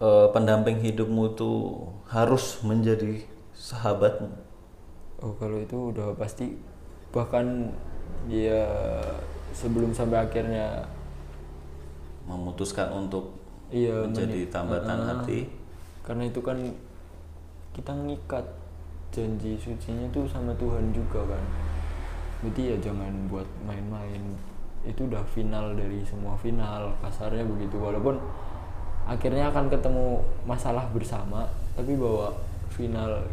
eh, 0.00 0.26
pendamping 0.34 0.78
hidupmu 0.82 1.34
itu 1.34 1.50
harus 2.08 2.60
menjadi 2.64 3.22
sahabatmu? 3.54 4.30
Oh 5.18 5.34
kalau 5.36 5.58
itu 5.58 5.76
udah 5.94 6.14
pasti 6.14 6.54
bahkan 7.10 7.74
ya 8.30 8.62
sebelum 9.56 9.90
sampai 9.90 10.22
akhirnya 10.22 10.86
Memutuskan 12.28 12.92
untuk 12.92 13.40
iya 13.72 14.04
menjadi 14.04 14.44
meni- 14.44 14.52
tambatan 14.52 14.98
Ah, 15.00 15.06
hati? 15.16 15.48
karena 16.04 16.28
itu 16.28 16.40
kan 16.44 16.56
kita 17.72 17.92
ngikat 17.94 18.44
janji 19.14 19.56
sucinya 19.56 20.04
tuh 20.12 20.28
sama 20.28 20.52
Tuhan 20.60 20.92
juga 20.92 21.24
kan 21.24 21.42
berarti 22.42 22.74
ya 22.74 22.76
jangan 22.78 23.12
buat 23.26 23.46
main-main. 23.66 24.22
Itu 24.86 25.10
udah 25.10 25.20
final 25.26 25.74
dari 25.74 26.00
semua 26.06 26.38
final 26.38 26.94
kasarnya 27.02 27.42
begitu. 27.44 27.76
Walaupun 27.76 28.18
akhirnya 29.08 29.50
akan 29.50 29.72
ketemu 29.72 30.20
masalah 30.44 30.84
bersama 30.92 31.48
tapi 31.72 31.96
bahwa 31.96 32.28
final 32.68 33.24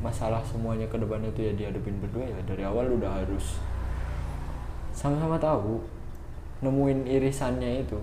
masalah 0.00 0.40
semuanya 0.42 0.88
ke 0.88 0.96
depannya 0.96 1.30
itu 1.30 1.40
ya 1.46 1.52
dihadapin 1.54 1.96
berdua 2.02 2.26
ya. 2.26 2.38
Dari 2.42 2.62
awal 2.66 2.90
udah 2.90 3.22
harus 3.22 3.58
sama-sama 4.94 5.38
tahu 5.38 5.82
nemuin 6.62 7.06
irisannya 7.06 7.86
itu 7.86 7.98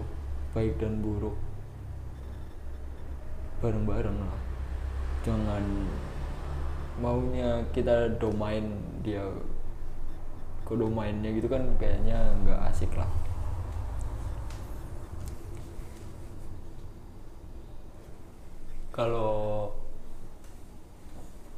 baik 0.55 0.79
dan 0.79 0.99
buruk. 0.99 1.35
Bareng-bareng 3.63 4.17
lah. 4.17 4.39
Jangan 5.21 5.63
maunya 6.99 7.61
kita 7.71 8.19
domain 8.19 8.65
dia 9.01 9.23
ke 10.71 10.75
domainnya 10.79 11.35
gitu 11.35 11.51
kan 11.51 11.67
kayaknya 11.75 12.31
nggak 12.47 12.59
asik 12.71 12.95
lah. 12.95 13.11
Kalau 18.95 19.75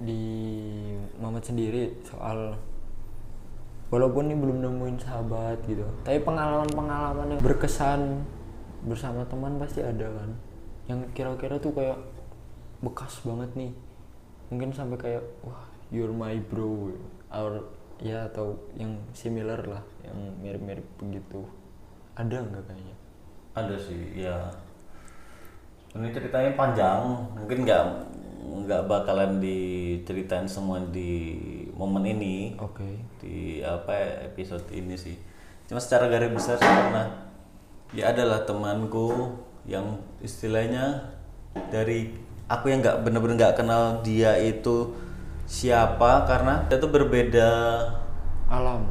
di 0.01 0.25
Mamat 1.21 1.45
sendiri 1.45 1.93
soal 2.01 2.57
walaupun 3.93 4.33
ini 4.33 4.35
belum 4.35 4.65
nemuin 4.65 4.97
sahabat 4.97 5.61
gitu 5.69 5.85
tapi 6.01 6.17
pengalaman-pengalaman 6.25 7.37
yang 7.37 7.41
berkesan 7.45 8.25
bersama 8.89 9.21
teman 9.29 9.61
pasti 9.61 9.85
ada 9.85 10.09
kan. 10.09 10.29
Yang 10.89 10.99
kira-kira 11.13 11.61
tuh 11.61 11.71
kayak 11.77 12.01
bekas 12.81 13.21
banget 13.21 13.53
nih. 13.53 13.71
Mungkin 14.49 14.73
sampai 14.73 14.97
kayak 14.97 15.23
wah 15.45 15.69
you're 15.93 16.09
my 16.09 16.35
bro 16.49 16.89
or 17.29 17.61
ya 18.03 18.27
atau 18.27 18.59
yang 18.75 18.99
similar 19.15 19.63
lah 19.63 19.83
yang 20.03 20.17
mirip-mirip 20.43 20.83
begitu. 20.99 21.47
Ada 22.19 22.43
nggak 22.43 22.63
kayaknya? 22.67 22.95
Ada 23.55 23.75
sih, 23.79 24.19
ya. 24.19 24.37
Ini 25.95 26.11
ceritanya 26.11 26.51
panjang, 26.59 26.99
mungkin 27.31 27.63
nggak 27.63 27.85
nggak 28.43 28.85
bakalan 28.91 29.39
diceritain 29.39 30.45
semua 30.45 30.83
di 30.91 31.39
momen 31.71 32.03
ini. 32.03 32.59
oke. 32.59 32.85
Di 33.23 33.63
apa 33.63 34.27
episode 34.27 34.67
ini 34.75 34.99
sih. 34.99 35.15
Cuma 35.71 35.79
secara 35.79 36.11
garis 36.11 36.35
besar 36.35 36.59
sih 36.59 36.67
pernah 36.67 37.07
ya 37.95 38.09
adalah 38.11 38.43
temanku 38.43 39.37
yang 39.63 40.01
istilahnya 40.19 41.13
dari 41.71 42.11
aku 42.49 42.73
yang 42.73 42.81
nggak 42.83 43.05
bener-bener 43.05 43.37
nggak 43.39 43.55
kenal 43.63 44.01
dia 44.03 44.35
itu 44.41 44.91
siapa 45.43 46.23
karena 46.25 46.63
dia 46.67 46.77
tuh 46.79 46.91
berbeda 46.91 47.49
alam 48.47 48.83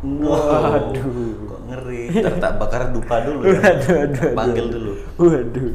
Waduh, 0.00 1.44
kok 1.44 1.60
ngeri. 1.68 2.08
Ntar 2.24 2.40
tak 2.40 2.52
bakar 2.56 2.88
dupa 2.88 3.20
dulu 3.20 3.44
ya. 3.52 3.60
Waduh, 3.60 3.92
waduh, 4.00 4.32
Panggil 4.32 4.66
dulu. 4.72 4.92
waduh 5.20 5.72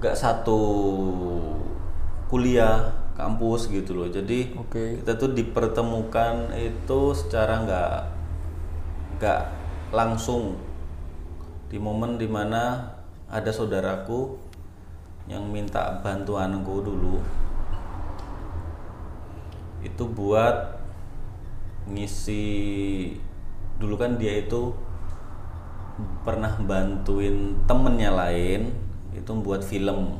Gak 0.00 0.16
satu 0.16 0.60
kuliah 2.32 2.88
kampus 3.20 3.68
gitu 3.68 3.92
loh. 3.92 4.08
Jadi 4.08 4.56
Oke. 4.56 5.04
kita 5.04 5.12
tuh 5.20 5.36
dipertemukan 5.36 6.56
itu 6.56 7.00
secara 7.12 7.60
nggak 7.68 7.92
nggak 9.20 9.40
langsung 9.92 10.56
di 11.68 11.76
momen 11.76 12.16
di 12.16 12.28
mana 12.28 12.96
ada 13.28 13.52
saudaraku 13.52 14.40
yang 15.28 15.44
minta 15.52 16.00
bantuanku 16.00 16.80
dulu 16.80 17.18
itu 19.86 20.02
buat 20.10 20.82
ngisi 21.86 22.46
dulu 23.78 23.94
kan 23.94 24.18
dia 24.18 24.42
itu 24.42 24.74
pernah 26.26 26.58
bantuin 26.58 27.54
temennya 27.64 28.10
lain 28.10 28.74
itu 29.14 29.30
buat 29.38 29.62
film. 29.62 30.18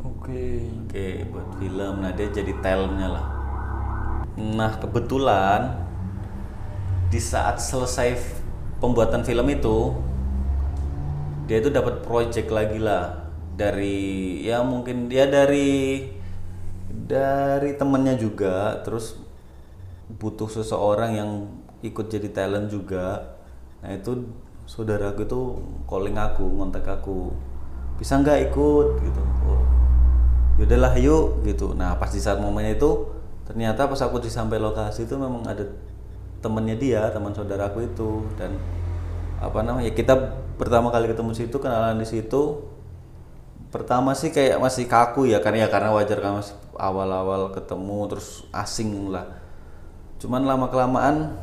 Oke. 0.00 0.64
Oke 0.88 1.28
buat 1.28 1.48
film. 1.60 1.94
Nah 2.00 2.10
dia 2.16 2.32
jadi 2.32 2.52
talentnya 2.64 3.08
lah. 3.12 3.26
Nah 4.36 4.72
kebetulan 4.80 5.86
di 7.12 7.20
saat 7.22 7.62
selesai 7.62 8.18
pembuatan 8.82 9.22
film 9.22 9.46
itu 9.52 9.94
dia 11.46 11.62
itu 11.62 11.70
dapat 11.70 12.02
project 12.02 12.48
lagi 12.50 12.80
lah. 12.80 13.28
Dari 13.56 14.42
ya 14.44 14.60
mungkin 14.60 15.08
dia 15.08 15.24
dari 15.28 16.04
dari 17.04 17.76
temennya 17.76 18.16
juga 18.16 18.80
terus 18.80 19.20
butuh 20.16 20.48
seseorang 20.48 21.12
yang 21.12 21.30
ikut 21.84 22.08
jadi 22.08 22.32
talent 22.32 22.72
juga. 22.72 23.36
Nah 23.84 23.92
itu 23.92 24.24
saudaraku 24.64 25.28
itu 25.28 25.40
calling 25.84 26.16
aku 26.16 26.42
ngontak 26.42 26.88
aku 26.88 27.36
bisa 28.00 28.16
nggak 28.16 28.50
ikut? 28.50 28.86
Gitu. 29.04 29.22
Oh, 29.44 29.62
yaudahlah 30.56 30.96
yuk. 30.96 31.44
Gitu. 31.44 31.76
Nah 31.76 32.00
pas 32.00 32.08
di 32.08 32.22
saat 32.22 32.40
momen 32.40 32.64
itu 32.64 33.12
ternyata 33.44 33.86
pas 33.86 34.00
aku 34.00 34.18
di 34.18 34.32
sampai 34.32 34.58
lokasi 34.58 35.06
itu 35.06 35.14
memang 35.14 35.44
ada 35.46 35.62
temennya 36.40 36.76
dia 36.80 37.02
teman 37.12 37.36
saudaraku 37.36 37.84
itu. 37.84 38.24
Dan 38.40 38.56
apa 39.36 39.60
namanya 39.60 39.92
ya 39.92 39.92
kita 39.92 40.14
pertama 40.56 40.88
kali 40.88 41.12
ketemu 41.12 41.36
situ 41.36 41.56
kenalan 41.60 42.00
di 42.00 42.08
situ. 42.08 42.64
Pertama 43.68 44.14
sih 44.16 44.32
kayak 44.32 44.62
masih 44.62 44.88
kaku 44.88 45.28
ya 45.28 45.42
karena 45.42 45.66
ya 45.66 45.68
karena 45.68 45.92
wajar 45.92 46.22
kan 46.22 46.40
masih 46.40 46.56
awal-awal 46.76 47.52
ketemu 47.52 47.98
terus 48.08 48.44
asing 48.52 49.12
lah. 49.12 49.26
Cuman 50.16 50.44
lama 50.44 50.68
kelamaan 50.72 51.36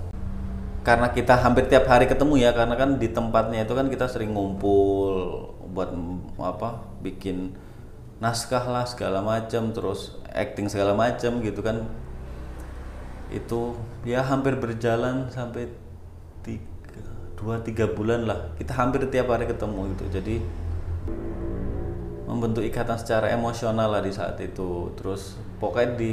karena 0.84 1.13
kita 1.15 1.39
hampir 1.39 1.72
tiap 1.72 1.88
hari 1.88 2.10
ketemu 2.10 2.43
ya 2.43 2.52
karena 2.52 2.76
kan 2.76 3.00
di 3.00 3.08
tempatnya 3.08 3.63
itu 3.63 3.72
kan 3.72 3.88
kita 3.88 4.06
sering 4.12 4.36
ngumpul 4.36 5.48
buat 5.72 5.96
apa 6.43 6.84
bikin 7.00 7.56
naskah 8.19 8.67
lah 8.67 8.84
segala 8.84 9.24
macam 9.24 9.72
terus 9.72 10.19
acting 10.32 10.67
segala 10.67 10.93
macam 10.98 11.39
gitu 11.39 11.62
kan. 11.63 11.88
Itu 13.34 13.80
ya 14.06 14.22
hampir 14.22 14.60
berjalan 14.60 15.32
sampai 15.34 15.72
tiga, 16.46 17.02
dua 17.39 17.63
tiga 17.63 17.89
bulan 17.89 18.28
lah. 18.28 18.39
Kita 18.60 18.76
hampir 18.78 19.08
tiap 19.10 19.32
hari 19.32 19.50
ketemu 19.50 19.96
gitu. 19.96 20.06
Jadi 20.19 20.36
membentuk 22.34 22.65
ikatan 22.65 22.98
secara 22.98 23.30
emosional 23.30 23.93
lah 23.93 24.02
di 24.02 24.10
saat 24.10 24.41
itu. 24.41 24.89
Terus 24.98 25.38
pokoknya 25.62 25.93
di 25.93 26.12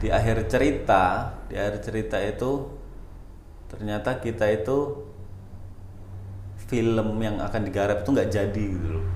di 0.00 0.08
akhir 0.08 0.48
cerita 0.48 1.32
di 1.48 1.56
akhir 1.56 1.80
cerita 1.84 2.16
itu 2.20 2.68
ternyata 3.68 4.20
kita 4.20 4.44
itu 4.48 5.04
film 6.64 7.20
yang 7.20 7.36
akan 7.40 7.62
digarap 7.68 8.02
itu 8.02 8.08
nggak 8.12 8.30
jadi 8.32 8.64
gitu 8.64 8.88
loh. 9.00 9.06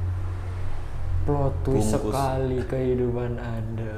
Plot 1.24 1.54
twist 1.64 1.92
Bungkus. 1.96 2.12
sekali 2.12 2.58
kehidupan 2.64 3.32
anda. 3.40 3.96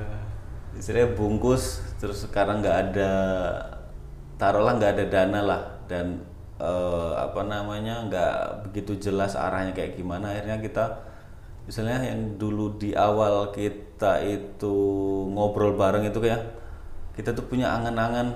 Istilahnya 0.74 1.14
bungkus 1.18 1.82
terus 1.98 2.26
sekarang 2.26 2.62
nggak 2.62 2.78
ada 2.90 3.12
taruhlah 4.38 4.78
nggak 4.78 4.92
ada 4.98 5.04
dana 5.10 5.40
lah. 5.42 5.62
Dan 5.90 6.22
eh, 6.58 7.12
apa 7.18 7.42
namanya 7.46 8.06
nggak 8.06 8.66
begitu 8.70 8.98
jelas 9.10 9.34
arahnya 9.34 9.74
kayak 9.74 9.98
gimana. 9.98 10.34
Akhirnya 10.34 10.58
kita 10.62 11.09
misalnya 11.70 12.02
yang 12.02 12.34
dulu 12.34 12.74
di 12.82 12.98
awal 12.98 13.54
kita 13.54 14.18
itu 14.26 14.74
ngobrol 15.30 15.78
bareng 15.78 16.02
itu 16.02 16.18
kayak 16.18 16.50
kita 17.14 17.30
tuh 17.30 17.46
punya 17.46 17.70
angan-angan 17.70 18.34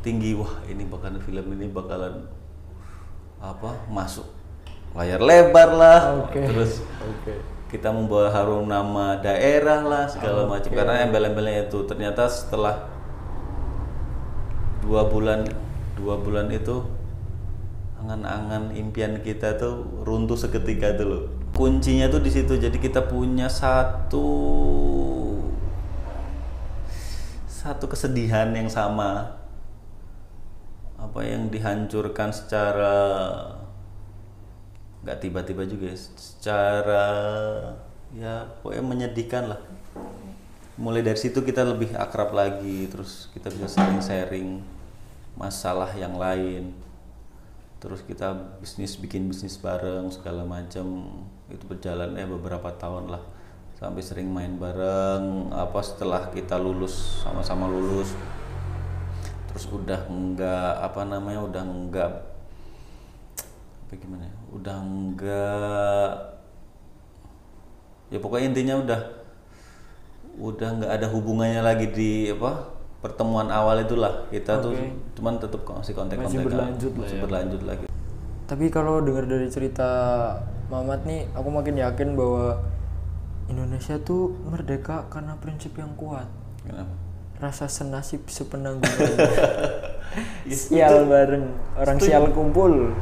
tinggi 0.00 0.32
wah 0.32 0.64
ini 0.64 0.88
bakalan 0.88 1.20
film 1.20 1.44
ini 1.60 1.68
bakalan 1.68 2.24
apa 3.36 3.76
masuk 3.92 4.24
layar 4.96 5.20
lebar 5.20 5.76
lah. 5.76 6.00
Oke. 6.24 6.40
terus 6.40 6.80
oke. 7.04 7.36
kita 7.68 7.92
membawa 7.92 8.32
harum 8.32 8.64
nama 8.64 9.20
daerah 9.20 9.84
lah 9.84 10.04
segala 10.08 10.48
macam. 10.48 10.72
Karena 10.72 11.04
embel-embelnya 11.04 11.68
itu 11.68 11.84
ternyata 11.84 12.32
setelah 12.32 12.88
dua 14.80 15.04
bulan 15.04 15.44
dua 16.00 16.16
bulan 16.16 16.48
itu 16.48 16.80
angan-angan 18.00 18.72
impian 18.72 19.20
kita 19.20 19.60
tuh 19.60 19.84
runtuh 20.08 20.40
seketika 20.40 20.96
tuh 20.96 21.04
loh 21.06 21.39
kuncinya 21.54 22.06
tuh 22.10 22.22
di 22.22 22.30
situ. 22.32 22.56
Jadi 22.56 22.78
kita 22.80 23.06
punya 23.06 23.50
satu 23.50 24.28
satu 27.46 27.84
kesedihan 27.86 28.50
yang 28.56 28.70
sama. 28.70 29.38
Apa 31.00 31.24
yang 31.24 31.48
dihancurkan 31.48 32.30
secara 32.30 32.96
nggak 35.00 35.16
tiba-tiba 35.16 35.64
juga 35.64 35.88
ya, 35.88 35.96
secara 35.96 37.06
ya 38.12 38.44
pokoknya 38.60 38.84
menyedihkan 38.84 39.48
lah. 39.48 39.60
Mulai 40.80 41.04
dari 41.04 41.20
situ 41.20 41.44
kita 41.44 41.64
lebih 41.64 41.92
akrab 41.96 42.32
lagi 42.32 42.88
terus 42.88 43.28
kita 43.32 43.52
bisa 43.52 43.68
saling 43.68 44.00
sharing 44.00 44.64
masalah 45.36 45.88
yang 45.96 46.16
lain 46.20 46.72
terus 47.80 48.04
kita 48.04 48.60
bisnis 48.60 49.00
bikin 49.00 49.26
bisnis 49.26 49.56
bareng 49.56 50.12
segala 50.12 50.44
macam 50.44 51.08
itu 51.48 51.64
berjalan 51.64 52.12
ya 52.14 52.28
beberapa 52.28 52.68
tahun 52.76 53.10
lah. 53.10 53.24
Sampai 53.80 54.04
sering 54.04 54.28
main 54.28 54.60
bareng. 54.60 55.48
Apa 55.50 55.80
setelah 55.80 56.28
kita 56.28 56.60
lulus 56.60 57.24
sama-sama 57.24 57.64
lulus. 57.64 58.12
Terus 59.48 59.64
udah 59.72 60.04
enggak 60.06 60.84
apa 60.84 61.02
namanya 61.08 61.40
udah 61.42 61.62
enggak 61.64 62.12
apa 63.90 63.98
gimana 63.98 64.22
ya 64.22 64.36
udah 64.54 64.76
enggak 64.86 66.12
ya 68.14 68.22
pokoknya 68.22 68.46
intinya 68.54 68.74
udah 68.86 69.00
udah 70.38 70.68
nggak 70.78 70.92
ada 70.94 71.06
hubungannya 71.10 71.58
lagi 71.58 71.90
di 71.90 72.30
apa 72.30 72.70
pertemuan 73.00 73.48
awal 73.48 73.80
itulah 73.80 74.28
kita 74.28 74.60
tuh 74.60 74.72
Oke. 74.72 74.92
cuman 75.16 75.40
tetap 75.40 75.64
masih 75.64 75.96
kontak 75.96 76.20
Masih 76.20 76.44
berlanjut 76.44 76.92
lah 76.92 77.00
masih 77.00 77.16
ya. 77.16 77.22
berlanjut 77.24 77.62
lagi 77.64 77.84
Tapi 78.44 78.66
kalau 78.68 78.98
dengar 79.00 79.24
dari 79.24 79.46
cerita 79.46 79.88
Mamat 80.66 81.02
nih, 81.02 81.26
aku 81.32 81.48
makin 81.48 81.74
yakin 81.76 82.14
bahwa 82.14 82.62
Indonesia 83.46 83.98
tuh 83.98 84.30
merdeka 84.44 85.06
karena 85.06 85.34
prinsip 85.34 85.74
yang 85.74 85.90
kuat. 85.94 86.26
kenapa 86.62 86.94
Rasa 87.38 87.66
senasib 87.66 88.22
sepenanggungan. 88.26 88.86
sial 90.46 91.06
bareng, 91.06 91.46
orang 91.74 91.96
Setuju. 91.96 92.06
sial 92.06 92.24
kumpul. 92.30 92.92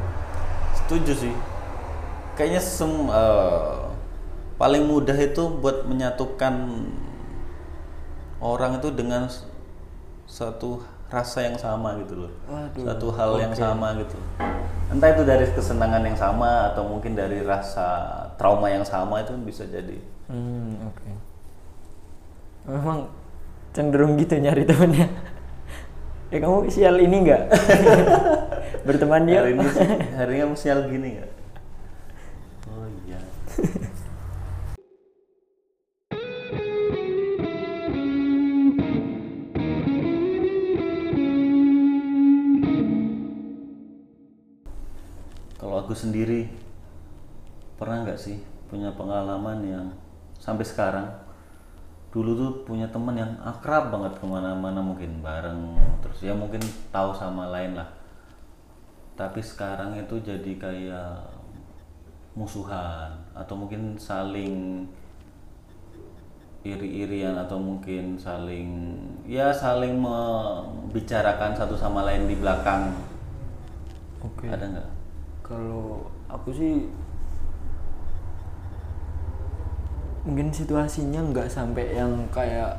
setuju 0.75 1.13
sih 1.19 1.35
kayaknya 2.33 2.57
sem 2.57 2.89
eh, 2.89 3.77
paling 4.55 4.85
mudah 4.85 5.13
itu 5.13 5.43
buat 5.59 5.85
menyatukan 5.85 6.55
orang 8.39 8.79
itu 8.79 8.89
dengan 8.89 9.27
satu 10.29 10.79
rasa 11.09 11.41
yang 11.41 11.57
sama 11.57 11.97
gitu 11.99 12.13
loh 12.21 12.31
Waduh, 12.45 12.85
satu 12.85 13.07
hal 13.11 13.31
yang 13.41 13.51
sama 13.51 13.97
gitu 13.97 14.13
entah 14.87 15.09
itu 15.09 15.23
dari 15.23 15.45
kesenangan 15.49 16.05
yang 16.05 16.13
sama 16.13 16.69
atau 16.69 16.85
mungkin 16.85 17.13
dari 17.13 17.41
rasa 17.41 17.87
trauma 18.37 18.69
yang 18.69 18.85
sama 18.85 19.19
itu 19.19 19.33
kan 19.33 19.43
bisa 19.43 19.65
jadi 19.65 19.97
Hmm, 20.29 20.77
oke. 20.85 21.09
Memang 22.69 23.09
cenderung 23.73 24.13
gitu 24.13 24.37
nyari 24.37 24.61
temennya. 24.61 25.09
ya 26.29 26.37
kamu 26.45 26.69
sial 26.69 27.01
ini 27.01 27.25
enggak? 27.25 27.49
Berteman 28.85 29.25
dia. 29.25 29.41
hari 29.41 29.57
ini 29.57 29.65
hari 30.21 30.31
ini 30.31 30.41
kamu 30.45 30.53
sial 30.53 30.85
gini 30.85 31.17
nggak 31.17 31.29
oh 32.69 32.85
iya 33.03 33.17
Agus 45.89 46.05
sendiri 46.05 46.45
pernah 47.81 48.05
nggak 48.05 48.21
sih 48.21 48.37
punya 48.69 48.93
pengalaman 48.93 49.57
yang 49.65 49.89
sampai 50.37 50.61
sekarang? 50.61 51.09
Dulu 52.13 52.37
tuh 52.37 52.51
punya 52.61 52.85
temen 52.93 53.17
yang 53.17 53.33
akrab 53.41 53.89
banget 53.89 54.13
ke 54.21 54.25
mana-mana 54.29 54.85
mungkin 54.85 55.17
bareng 55.25 55.73
terus 56.05 56.21
ya 56.21 56.37
mungkin 56.37 56.61
tahu 56.93 57.09
sama 57.17 57.49
lain 57.49 57.73
lah. 57.73 57.89
Tapi 59.17 59.41
sekarang 59.41 59.97
itu 59.97 60.13
jadi 60.21 60.61
kayak 60.61 61.25
musuhan 62.37 63.09
atau 63.33 63.57
mungkin 63.57 63.97
saling 63.97 64.85
iri-irian 66.61 67.33
atau 67.33 67.57
mungkin 67.57 68.13
saling 68.13 68.93
ya 69.25 69.49
saling 69.49 69.97
membicarakan 69.97 71.57
satu 71.57 71.73
sama 71.73 72.05
lain 72.05 72.29
di 72.29 72.37
belakang. 72.37 72.93
Oke. 74.21 74.53
Ada 74.53 74.69
nggak 74.69 74.98
kalau 75.49 76.05
aku 76.29 76.53
sih 76.53 76.85
mungkin 80.23 80.53
situasinya 80.53 81.25
nggak 81.33 81.49
sampai 81.49 81.97
yang 81.97 82.13
kayak 82.29 82.77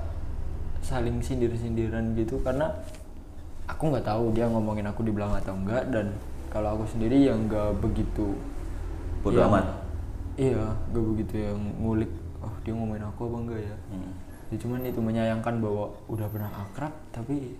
saling 0.81 1.19
sindir-sindiran 1.19 2.15
gitu 2.15 2.39
karena 2.47 2.71
aku 3.67 3.91
nggak 3.91 4.07
tahu 4.07 4.31
dia 4.31 4.47
ngomongin 4.47 4.87
aku 4.87 5.03
di 5.03 5.11
belakang 5.11 5.43
atau 5.43 5.55
enggak 5.59 5.83
dan 5.91 6.15
kalau 6.47 6.79
aku 6.79 6.85
sendiri 6.87 7.27
yang 7.27 7.51
nggak 7.51 7.75
begitu 7.83 8.39
bodoh 9.21 9.51
amat 9.51 9.67
iya 10.39 10.63
nggak 10.95 11.05
begitu 11.15 11.35
yang 11.43 11.59
ngulik 11.83 12.11
oh 12.39 12.55
dia 12.63 12.73
ngomongin 12.73 13.05
aku 13.05 13.21
apa 13.27 13.37
enggak 13.43 13.61
ya 13.67 13.77
Hmm. 13.91 14.13
ya 14.51 14.57
cuman 14.59 14.87
itu 14.87 15.01
menyayangkan 15.03 15.55
bahwa 15.59 15.91
udah 16.07 16.27
pernah 16.31 16.51
akrab 16.55 16.95
tapi 17.11 17.55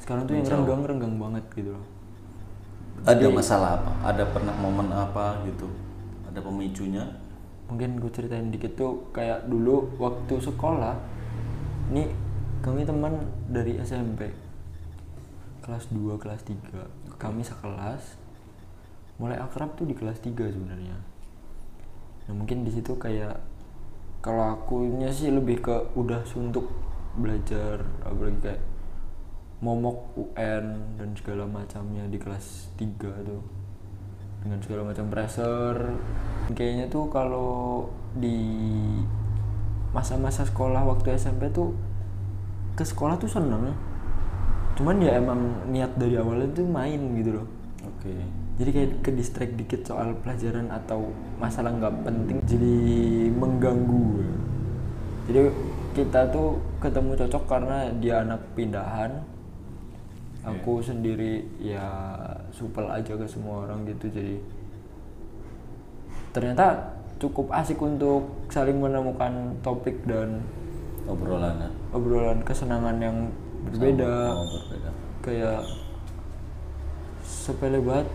sekarang 0.00 0.24
tuh 0.24 0.36
yang 0.36 0.44
Menjauh. 0.48 0.56
renggang 0.64 0.82
renggang 0.84 1.14
banget 1.20 1.44
gitu 1.52 1.70
loh 1.76 1.84
ada 3.04 3.26
masalah 3.28 3.70
apa? 3.82 3.92
Ada 4.14 4.24
pernah 4.30 4.54
momen 4.56 4.88
apa 4.94 5.42
gitu? 5.44 5.68
Ada 6.30 6.40
pemicunya? 6.40 7.04
Mungkin 7.66 7.98
gue 7.98 8.10
ceritain 8.14 8.48
dikit 8.48 8.78
tuh 8.78 9.10
kayak 9.10 9.50
dulu 9.50 9.90
waktu 9.98 10.38
sekolah 10.38 10.94
ini 11.90 12.14
kami 12.62 12.86
teman 12.86 13.26
dari 13.50 13.78
SMP 13.82 14.30
kelas 15.66 15.90
2 15.90 16.14
kelas 16.22 16.46
3 16.46 17.18
kami 17.18 17.42
sekelas 17.42 18.22
mulai 19.18 19.34
akrab 19.40 19.74
tuh 19.74 19.82
di 19.82 19.98
kelas 19.98 20.22
3 20.22 20.30
sebenarnya. 20.54 20.96
Nah 22.26 22.34
mungkin 22.34 22.62
di 22.62 22.70
situ 22.70 22.94
kayak 22.94 23.38
kalau 24.22 24.58
akunya 24.58 25.10
sih 25.10 25.30
lebih 25.30 25.62
ke 25.62 25.74
udah 25.98 26.22
suntuk 26.26 26.70
belajar 27.18 27.82
apalagi 28.04 28.38
kayak 28.42 28.62
momok 29.64 30.12
UN 30.20 30.96
dan 31.00 31.16
segala 31.16 31.48
macamnya 31.48 32.04
di 32.08 32.18
kelas 32.20 32.76
3 32.76 33.24
tuh. 33.24 33.42
Dengan 34.44 34.58
segala 34.62 34.92
macam 34.92 35.08
pressure. 35.08 35.80
Kayaknya 36.52 36.86
tuh 36.92 37.08
kalau 37.08 37.88
di 38.14 38.38
masa-masa 39.90 40.44
sekolah 40.44 40.84
waktu 40.84 41.16
SMP 41.16 41.48
tuh 41.50 41.72
ke 42.76 42.84
sekolah 42.84 43.16
tuh 43.16 43.32
seneng. 43.32 43.72
Cuman 44.76 45.00
ya 45.00 45.16
emang 45.16 45.72
niat 45.72 45.96
dari 45.96 46.20
awalnya 46.20 46.52
tuh 46.52 46.68
main 46.68 47.00
gitu 47.16 47.40
loh. 47.40 47.48
Oke. 47.88 48.12
Jadi 48.56 48.70
kayak 48.72 48.90
ke 49.04 49.10
distract 49.12 49.52
dikit 49.56 49.84
soal 49.84 50.16
pelajaran 50.20 50.68
atau 50.72 51.12
masalah 51.40 51.72
nggak 51.76 52.04
penting 52.04 52.38
jadi 52.44 52.76
mengganggu. 53.32 54.20
Jadi 55.28 55.40
kita 55.96 56.28
tuh 56.28 56.60
ketemu 56.80 57.16
cocok 57.24 57.44
karena 57.48 57.88
dia 57.96 58.20
anak 58.20 58.40
pindahan 58.52 59.24
aku 60.46 60.78
sendiri 60.78 61.42
ya 61.58 61.82
supel 62.54 62.86
aja 62.86 63.18
ke 63.18 63.26
semua 63.26 63.66
orang 63.66 63.82
gitu 63.90 64.06
jadi 64.06 64.38
ternyata 66.30 66.94
cukup 67.18 67.50
asik 67.50 67.80
untuk 67.82 68.46
saling 68.52 68.78
menemukan 68.78 69.56
topik 69.64 69.98
dan 70.06 70.44
obrolan 71.08 71.72
obrolan 71.90 72.38
kesenangan 72.44 72.96
yang 73.00 73.16
berbeda. 73.66 74.06
Oh, 74.36 74.44
berbeda. 74.44 74.90
Kayak 75.24 75.60
sepele 77.24 77.80
banget. 77.82 78.08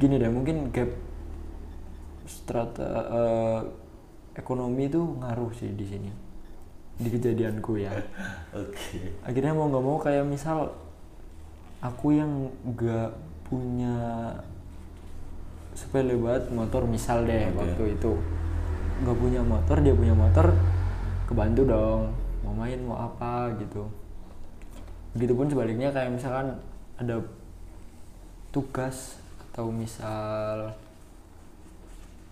Gini 0.00 0.16
deh 0.16 0.32
mungkin 0.32 0.72
gap 0.72 0.90
strata 2.24 2.88
eh, 3.10 3.60
ekonomi 4.36 4.88
itu 4.88 5.00
ngaruh 5.20 5.52
sih 5.54 5.70
di 5.72 5.86
sini. 5.86 6.10
Di 7.00 7.08
kejadianku 7.08 7.80
ya. 7.80 7.92
Oke. 8.64 9.22
Akhirnya 9.24 9.56
mau 9.56 9.68
nggak 9.68 9.84
mau 9.84 9.98
kayak 10.00 10.24
misal 10.26 10.72
aku 11.80 12.12
yang 12.12 12.52
nggak 12.68 13.10
punya 13.48 13.96
sepele 15.72 16.12
banget 16.20 16.52
motor 16.52 16.84
misal 16.84 17.24
deh 17.24 17.48
Oke. 17.50 17.56
waktu 17.56 17.84
itu. 17.96 18.12
Nggak 19.00 19.16
punya 19.16 19.40
motor 19.40 19.76
dia 19.80 19.94
punya 19.96 20.14
motor 20.14 20.52
kebantu 21.24 21.62
dong. 21.64 22.12
Mau 22.44 22.52
main 22.52 22.80
mau 22.84 23.00
apa 23.00 23.48
gitu. 23.56 23.88
Begitupun 25.16 25.48
sebaliknya 25.48 25.88
kayak 25.90 26.12
misalkan 26.12 26.60
ada 27.00 27.24
tugas 28.52 29.18
atau 29.50 29.72
misal 29.72 30.76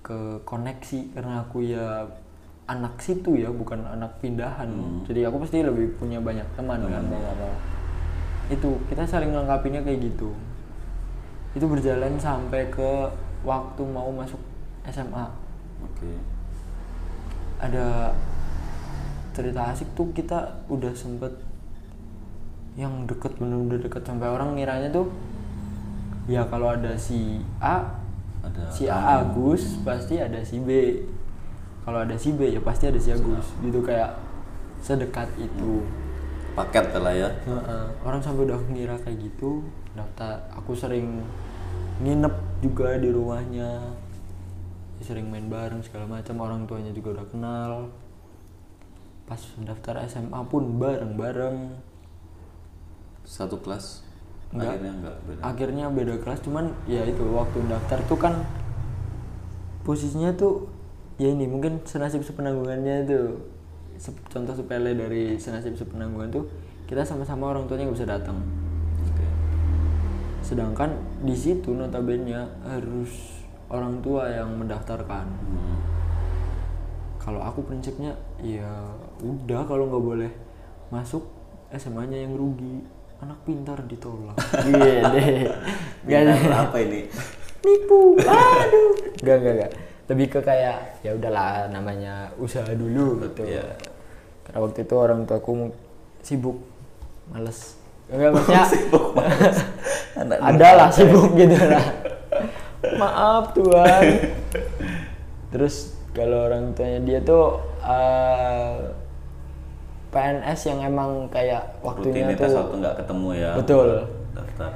ke 0.04 0.40
koneksi 0.44 1.16
karena 1.16 1.44
aku 1.44 1.64
ya 1.64 2.06
anak 2.68 3.00
situ 3.00 3.32
ya 3.40 3.48
bukan 3.48 3.80
anak 3.80 4.20
pindahan. 4.20 4.68
Jadi 5.08 5.24
aku 5.24 5.40
pasti 5.40 5.64
lebih 5.64 5.96
punya 5.96 6.20
banyak 6.20 6.44
teman 6.52 6.84
kan. 6.84 7.00
Nggak 7.00 7.36
mau 7.40 7.77
itu 8.48 8.80
kita 8.88 9.04
saling 9.04 9.32
ngelengkapinnya 9.32 9.84
kayak 9.84 10.08
gitu. 10.08 10.32
Itu 11.52 11.68
berjalan 11.68 12.16
sampai 12.16 12.72
ke 12.72 13.12
waktu 13.44 13.82
mau 13.84 14.08
masuk 14.12 14.40
SMA 14.88 15.24
oke. 15.84 16.10
Ada 17.60 18.16
cerita 19.36 19.70
asik 19.70 19.92
tuh 19.94 20.10
kita 20.16 20.64
udah 20.66 20.90
sempet 20.96 21.30
yang 22.74 23.04
deket 23.04 23.36
bener-bener 23.36 23.84
deket. 23.84 24.02
Sampai 24.08 24.32
orang 24.32 24.56
ngiranya 24.56 24.88
tuh 24.88 25.12
ya 26.28 26.44
kalau 26.48 26.72
ada 26.72 26.96
si 26.96 27.40
A 27.60 28.00
ada 28.44 28.64
si 28.72 28.88
A 28.88 29.20
Agus 29.20 29.76
pasti 29.84 30.16
ada 30.16 30.40
si 30.40 30.56
B. 30.62 31.02
Kalau 31.84 32.04
ada 32.04 32.16
si 32.16 32.32
B 32.32 32.48
ya 32.48 32.60
pasti 32.64 32.88
ada 32.88 32.96
si 32.96 33.12
Agus. 33.12 33.52
Gitu 33.60 33.84
kayak 33.84 34.16
sedekat 34.80 35.28
itu 35.36 35.82
paket 36.58 36.84
lah 36.98 37.14
ya. 37.14 37.30
Orang 38.02 38.18
sampai 38.18 38.50
udah 38.50 38.58
ngira 38.70 38.98
kayak 38.98 39.18
gitu 39.22 39.62
daftar. 39.94 40.42
Aku 40.58 40.74
sering 40.74 41.22
nginep 42.02 42.34
juga 42.62 42.98
di 42.98 43.08
rumahnya. 43.14 43.94
Sering 44.98 45.30
main 45.30 45.46
bareng 45.46 45.78
segala 45.86 46.18
macam. 46.18 46.34
Orang 46.42 46.66
tuanya 46.66 46.90
juga 46.90 47.22
udah 47.22 47.26
kenal. 47.30 47.72
Pas 49.30 49.38
daftar 49.62 50.02
SMA 50.10 50.40
pun 50.50 50.82
bareng-bareng. 50.82 51.78
Satu 53.22 53.60
kelas? 53.62 54.08
Enggak. 54.48 54.80
akhirnya 54.80 54.92
enggak 54.96 55.16
beda. 55.28 55.40
Akhirnya 55.44 55.84
beda 55.92 56.14
kelas. 56.24 56.40
Cuman 56.42 56.64
ya 56.88 57.04
itu 57.04 57.22
waktu 57.30 57.58
daftar 57.68 58.00
tuh 58.08 58.18
kan 58.18 58.34
posisinya 59.84 60.32
tuh 60.36 60.68
ya 61.20 61.32
ini 61.32 61.50
mungkin 61.50 61.82
senasib 61.84 62.22
sepenanggungannya 62.22 63.08
tuh 63.08 63.57
contoh 64.30 64.54
sepele 64.54 64.94
dari 64.94 65.34
senasib 65.34 65.74
sepenanggungan 65.74 66.30
tuh 66.30 66.44
kita 66.86 67.02
sama-sama 67.02 67.52
orang 67.52 67.66
tuanya 67.66 67.90
nggak 67.90 67.98
bisa 67.98 68.08
datang. 68.08 68.38
Sedangkan 70.40 70.96
di 71.20 71.36
situ 71.36 71.76
notabene 71.76 72.32
harus 72.64 73.42
orang 73.68 74.00
tua 74.00 74.30
yang 74.32 74.56
mendaftarkan. 74.56 75.26
Hmm. 75.28 75.76
kalau 77.18 77.44
aku 77.44 77.60
prinsipnya 77.68 78.16
ya 78.40 78.88
udah 79.20 79.60
kalau 79.68 79.84
nggak 79.92 80.00
boleh 80.00 80.32
masuk 80.88 81.28
SMA-nya 81.76 82.24
yang 82.24 82.32
rugi. 82.32 82.80
Anak 83.20 83.36
pintar 83.44 83.76
ditolak. 83.84 84.38
Iya 84.72 85.12
deh. 85.12 85.44
Nggak 86.08 86.72
apa 86.72 86.76
ini? 86.80 87.04
Nipu. 87.66 88.16
Aduh. 88.16 88.96
Nggak 89.20 89.36
nggak 89.42 89.54
nggak 89.60 89.72
lebih 90.08 90.26
ke 90.32 90.40
kayak 90.40 91.04
ya 91.04 91.12
udahlah 91.12 91.68
namanya 91.68 92.32
usaha 92.40 92.68
dulu 92.72 93.28
gitu. 93.28 93.44
Iya. 93.44 93.76
karena 94.48 94.58
waktu 94.64 94.80
itu 94.80 94.94
orang 94.96 95.28
tuaku 95.28 95.50
mu- 95.52 95.76
sibuk 96.24 96.56
males. 97.28 97.76
Enggak 98.08 98.30
maksudnya 98.34 98.64
sibuk 98.64 99.06
banget 99.12 99.54
anak 100.24 100.38
ada 100.40 100.68
lah 100.74 100.88
sibuk 100.88 101.28
gitu 101.36 101.56
lah. 101.60 101.84
Maaf 102.96 103.52
tuhan. 103.52 104.02
Terus 105.52 105.92
kalau 106.16 106.48
orang 106.48 106.72
tuanya 106.72 107.00
dia 107.04 107.20
tuh 107.20 107.60
eh, 107.84 108.76
PNS 110.08 110.60
yang 110.72 110.80
emang 110.88 111.28
kayak 111.28 111.84
waktunya 111.84 112.24
rutinitas 112.32 112.48
tuh 112.48 112.58
waktu 112.64 112.74
nggak 112.80 112.96
ketemu 113.04 113.28
ya. 113.36 113.50
Betul. 113.60 113.88
daftar. 114.32 114.70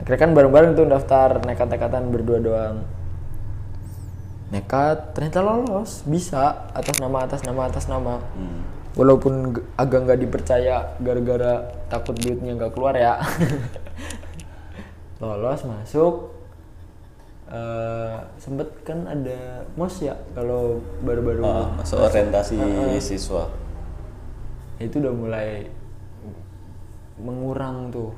Akhirnya 0.00 0.20
kan 0.24 0.30
bareng-bareng 0.32 0.72
tuh 0.72 0.86
daftar 0.88 1.28
nekat-nekatan 1.44 2.02
berdua 2.08 2.38
doang 2.40 2.76
nekat 4.48 5.12
ternyata 5.12 5.44
lolos. 5.44 6.04
Bisa 6.08 6.72
atas 6.72 6.96
nama 7.00 7.24
atas 7.24 7.44
nama 7.44 7.68
atas 7.68 7.84
nama. 7.88 8.20
Hmm. 8.36 8.76
walaupun 8.98 9.54
agak 9.78 10.10
nggak 10.10 10.20
dipercaya 10.26 10.98
gara-gara 10.98 11.70
takut 11.86 12.18
duitnya 12.18 12.58
nggak 12.58 12.74
keluar 12.74 12.98
ya. 12.98 13.22
Lolos 15.22 15.62
masuk. 15.62 16.34
Eh, 17.48 18.16
sempet 18.36 18.66
kan 18.82 19.06
ada 19.06 19.64
mos 19.78 20.02
ya 20.02 20.12
kalau 20.34 20.82
baru-baru 21.00 21.46
Ah, 21.46 21.70
masuk 21.78 22.10
orientasi 22.10 22.58
siswa. 22.98 23.46
Itu 24.82 24.98
udah 24.98 25.14
mulai 25.14 25.48
mengurang 27.22 27.94
tuh. 27.94 28.10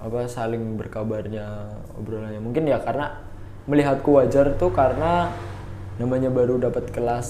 Apa 0.00 0.24
saling 0.24 0.80
berkabarnya 0.80 1.76
obrolannya. 1.94 2.40
Mungkin 2.40 2.72
ya 2.72 2.80
karena 2.80 3.20
melihatku 3.64 4.20
wajar 4.20 4.52
tuh 4.60 4.68
karena 4.72 5.32
namanya 5.96 6.28
baru 6.28 6.60
dapat 6.60 6.90
kelas 6.92 7.28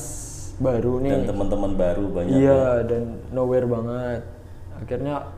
baru 0.59 1.03
nih. 1.03 1.12
Dan 1.14 1.23
teman-teman 1.31 1.73
baru 1.75 2.05
banyak 2.11 2.38
iya 2.38 2.83
dan 2.87 3.23
nowhere 3.31 3.66
banget. 3.66 4.23
Akhirnya 4.79 5.31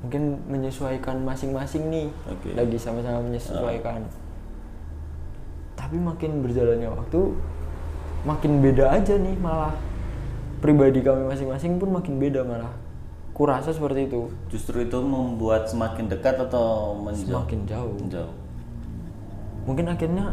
mungkin 0.00 0.40
menyesuaikan 0.46 1.22
masing-masing 1.22 1.90
nih. 1.90 2.08
Oke. 2.30 2.54
lagi 2.54 2.78
sama-sama 2.78 3.22
menyesuaikan. 3.26 4.06
Tapi 5.74 5.96
makin 5.98 6.44
berjalannya 6.44 6.88
waktu 6.92 7.20
makin 8.22 8.52
beda 8.62 8.94
aja 8.94 9.14
nih 9.18 9.36
malah. 9.38 9.74
Pribadi 10.60 11.00
kami 11.00 11.24
masing-masing 11.24 11.80
pun 11.80 11.88
makin 11.88 12.20
beda 12.20 12.44
malah. 12.44 12.70
Kurasa 13.32 13.72
seperti 13.72 14.12
itu. 14.12 14.28
Justru 14.52 14.84
itu 14.84 15.00
membuat 15.00 15.64
semakin 15.72 16.12
dekat 16.12 16.36
atau 16.36 16.92
menjauh? 17.00 17.40
Semakin 17.40 17.60
jauh. 17.64 17.96
Menjauh 17.96 18.39
mungkin 19.68 19.86
akhirnya 19.92 20.32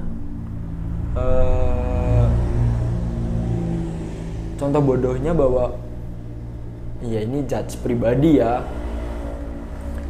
eh, 1.17 2.27
contoh 4.57 4.81
bodohnya 4.81 5.31
bahwa 5.35 5.75
ya 7.05 7.21
ini 7.21 7.45
judge 7.45 7.77
pribadi 7.81 8.41
ya. 8.41 8.65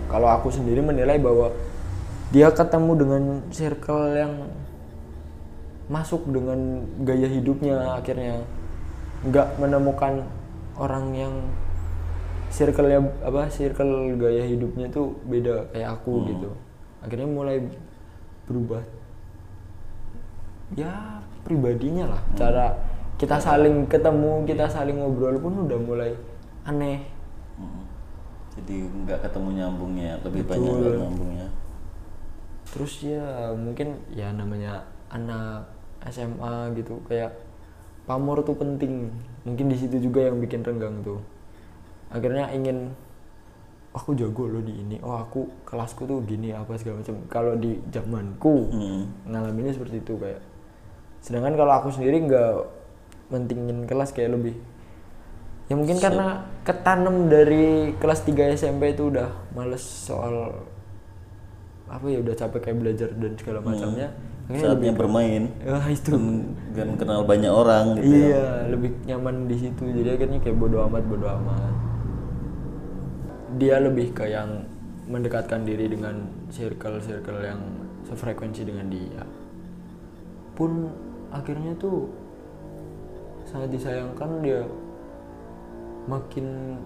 Kalau 0.07 0.31
aku 0.31 0.47
sendiri 0.47 0.79
menilai 0.79 1.19
bahwa 1.19 1.51
dia 2.31 2.47
ketemu 2.47 2.91
dengan 2.95 3.23
circle 3.51 4.15
yang 4.15 4.33
masuk 5.87 6.27
dengan 6.27 6.83
gaya 7.03 7.27
hidupnya 7.27 7.95
akhirnya 7.95 8.43
nggak 9.23 9.55
menemukan 9.59 10.23
orang 10.75 11.15
yang 11.15 11.33
circle 12.51 12.87
apa 13.23 13.51
circle 13.51 14.15
gaya 14.15 14.47
hidupnya 14.47 14.87
tuh 14.87 15.15
beda 15.27 15.71
kayak 15.75 15.99
aku 15.99 16.23
gitu. 16.31 16.51
Akhirnya 17.03 17.27
mulai 17.27 17.63
berubah 18.47 18.83
ya 20.75 21.21
pribadinya 21.45 22.11
lah. 22.11 22.21
Cara 22.35 22.65
kita 23.15 23.39
saling 23.39 23.87
ketemu 23.87 24.43
kita 24.43 24.67
saling 24.67 24.99
ngobrol 24.99 25.37
pun 25.39 25.65
udah 25.65 25.79
mulai 25.79 26.11
aneh. 26.67 27.01
Mm. 27.57 27.83
jadi 28.57 28.75
nggak 28.89 29.19
ketemu 29.21 29.49
nyambungnya 29.53 30.17
lebih 30.25 30.41
Betul. 30.45 30.53
banyak 30.57 30.73
nggak 30.81 30.95
nyambungnya. 30.97 31.47
Terus 32.73 32.93
ya 33.05 33.53
mungkin 33.53 34.01
ya 34.09 34.33
namanya 34.33 34.81
anak 35.13 35.69
SMA 36.09 36.73
gitu 36.73 36.97
kayak 37.05 37.37
pamor 38.09 38.41
tuh 38.41 38.57
penting. 38.57 39.13
Mungkin 39.45 39.69
di 39.69 39.77
situ 39.77 40.01
juga 40.01 40.25
yang 40.25 40.41
bikin 40.41 40.65
renggang 40.65 41.05
tuh. 41.05 41.21
Akhirnya 42.09 42.49
ingin 42.49 42.91
"Oh, 43.93 44.01
aku 44.01 44.13
jago 44.17 44.49
loh 44.49 44.61
di 44.61 44.73
ini. 44.73 44.97
Oh 45.05 45.17
aku 45.17 45.45
kelasku 45.65 46.05
tuh 46.05 46.21
gini 46.25 46.49
apa 46.53 46.77
segala 46.77 47.01
macam. 47.01 47.15
Kalau 47.29 47.53
di 47.57 47.77
zamanku 47.89 48.73
Hmm. 48.73 49.01
ngalaminnya 49.25 49.73
seperti 49.73 50.01
itu 50.01 50.13
kayak 50.17 50.41
sedangkan 51.27 51.59
kalau 51.59 51.73
aku 51.75 51.91
sendiri 51.91 52.23
nggak 52.23 52.55
mentingin 53.27 53.83
kelas 53.83 54.15
kayak 54.15 54.39
lebih. 54.39 54.55
Ya 55.67 55.75
mungkin 55.75 55.99
karena 55.99 56.47
ketanam 56.63 57.27
dari 57.27 57.91
kelas 57.99 58.23
3 58.23 58.55
SMP 58.55 58.95
itu 58.95 59.11
udah 59.11 59.27
males 59.51 59.83
soal 59.83 60.63
apa 61.91 62.03
ya 62.07 62.23
udah 62.23 62.35
capek 62.35 62.71
kayak 62.71 62.77
belajar 62.79 63.09
dan 63.11 63.35
segala 63.35 63.59
macamnya. 63.59 64.15
Akhirnya 64.47 64.63
saatnya 64.71 64.93
bermain. 64.95 65.43
Ya 65.59 65.75
itu. 65.91 66.15
Dan 66.71 66.95
kenal 66.95 67.27
banyak 67.27 67.51
orang 67.51 67.99
gitu 67.99 68.07
ya. 68.07 68.15
iya 68.15 68.45
lebih 68.71 68.95
nyaman 69.03 69.51
di 69.51 69.55
situ. 69.59 69.83
Jadi 69.91 70.07
akhirnya 70.15 70.39
kayak 70.39 70.55
bodo 70.55 70.87
amat 70.87 71.03
bodo 71.03 71.27
amat. 71.27 71.73
Dia 73.59 73.83
lebih 73.83 74.15
ke 74.15 74.31
yang 74.31 74.63
mendekatkan 75.11 75.67
diri 75.67 75.91
dengan 75.91 76.31
circle-circle 76.47 77.43
yang 77.43 77.59
sefrekuensi 78.07 78.63
dengan 78.63 78.87
dia. 78.87 79.23
Pun 80.55 80.95
akhirnya 81.31 81.75
tuh 81.75 82.07
sangat 83.47 83.71
disayangkan 83.71 84.43
dia 84.43 84.61
makin 86.07 86.77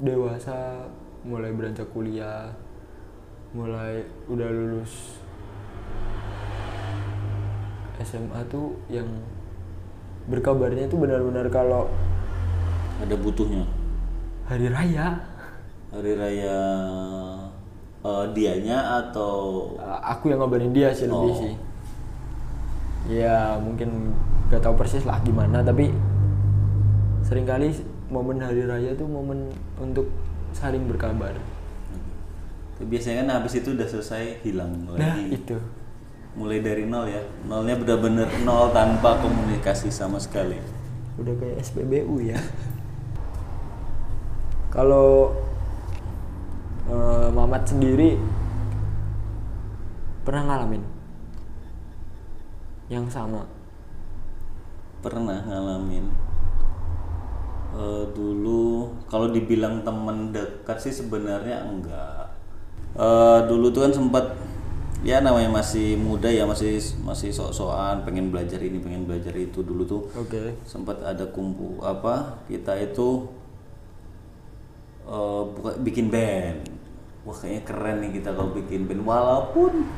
dewasa 0.00 0.88
mulai 1.22 1.52
beranjak 1.52 1.86
kuliah 1.92 2.50
mulai 3.52 4.02
udah 4.28 4.48
lulus 4.48 5.20
SMA 8.02 8.40
tuh 8.50 8.74
yang 8.90 9.06
berkabarnya 10.26 10.90
tuh 10.90 10.98
benar-benar 10.98 11.46
kalau 11.52 11.86
ada 12.98 13.14
butuhnya? 13.14 13.62
Hari 14.50 14.66
raya. 14.70 15.22
Hari 15.94 16.12
raya 16.18 16.58
eh, 18.02 18.24
dianya 18.34 19.06
atau 19.06 19.70
uh, 19.78 20.00
aku 20.02 20.34
yang 20.34 20.42
ngabarin 20.42 20.74
dia 20.74 20.90
sih 20.90 21.06
lebih 21.06 21.30
Oh. 21.30 21.38
sih 21.46 21.54
ya 23.10 23.58
mungkin 23.58 24.14
gak 24.52 24.62
tahu 24.62 24.78
persis 24.78 25.02
lah 25.02 25.18
gimana 25.24 25.64
tapi 25.64 25.90
sering 27.26 27.48
kali 27.48 27.72
momen 28.12 28.44
hari 28.44 28.68
raya 28.68 28.92
tuh 28.92 29.08
momen 29.08 29.48
untuk 29.80 30.12
saling 30.52 30.84
berkabar. 30.84 31.32
Biasanya 32.82 33.24
kan 33.24 33.28
habis 33.40 33.56
itu 33.56 33.72
udah 33.72 33.88
selesai 33.88 34.44
hilang 34.44 34.84
nah 34.84 35.16
lagi. 35.16 35.32
itu. 35.40 35.56
Mulai 36.36 36.60
dari 36.60 36.84
nol 36.84 37.08
ya. 37.08 37.24
Nolnya 37.48 37.80
benar-benar 37.80 38.28
nol 38.44 38.68
tanpa 38.76 39.16
komunikasi 39.24 39.88
sama 39.88 40.20
sekali. 40.20 40.60
Udah 41.16 41.32
kayak 41.40 41.56
SPBU 41.64 42.20
ya. 42.20 42.36
Kalau 44.74 45.32
eh, 46.88 47.28
Mamat 47.32 47.64
sendiri 47.64 48.20
pernah 50.22 50.42
ngalamin 50.52 50.91
yang 52.92 53.08
sama. 53.08 53.48
Pernah 55.00 55.40
ngalamin 55.48 56.32
Eh, 57.72 58.04
dulu 58.12 58.92
kalau 59.08 59.32
dibilang 59.32 59.80
temen 59.80 60.28
dekat 60.28 60.76
sih 60.76 60.92
sebenarnya 60.92 61.64
enggak. 61.64 62.28
Eh, 62.92 63.38
dulu 63.48 63.72
tuh 63.72 63.88
kan 63.88 63.92
sempat 63.96 64.36
ya 65.00 65.24
namanya 65.24 65.48
masih 65.48 65.96
muda 65.96 66.28
ya 66.28 66.44
masih 66.44 66.78
masih 67.00 67.32
sok-sokan 67.32 68.04
pengen 68.04 68.28
belajar 68.28 68.60
ini 68.60 68.76
pengen 68.76 69.08
belajar 69.08 69.32
itu. 69.40 69.64
Dulu 69.64 69.88
tuh 69.88 70.04
oke. 70.12 70.52
sempat 70.68 71.00
ada 71.00 71.24
kumpul 71.32 71.80
apa 71.80 72.44
kita 72.44 72.76
itu 72.76 73.24
eh, 75.08 75.42
buka, 75.56 75.80
bikin 75.80 76.12
band. 76.12 76.68
Wah 77.24 77.32
kayaknya 77.32 77.62
keren 77.64 77.96
nih 78.04 78.20
kita 78.20 78.36
kalau 78.36 78.52
bikin 78.52 78.84
band 78.84 79.00
walaupun 79.08 79.88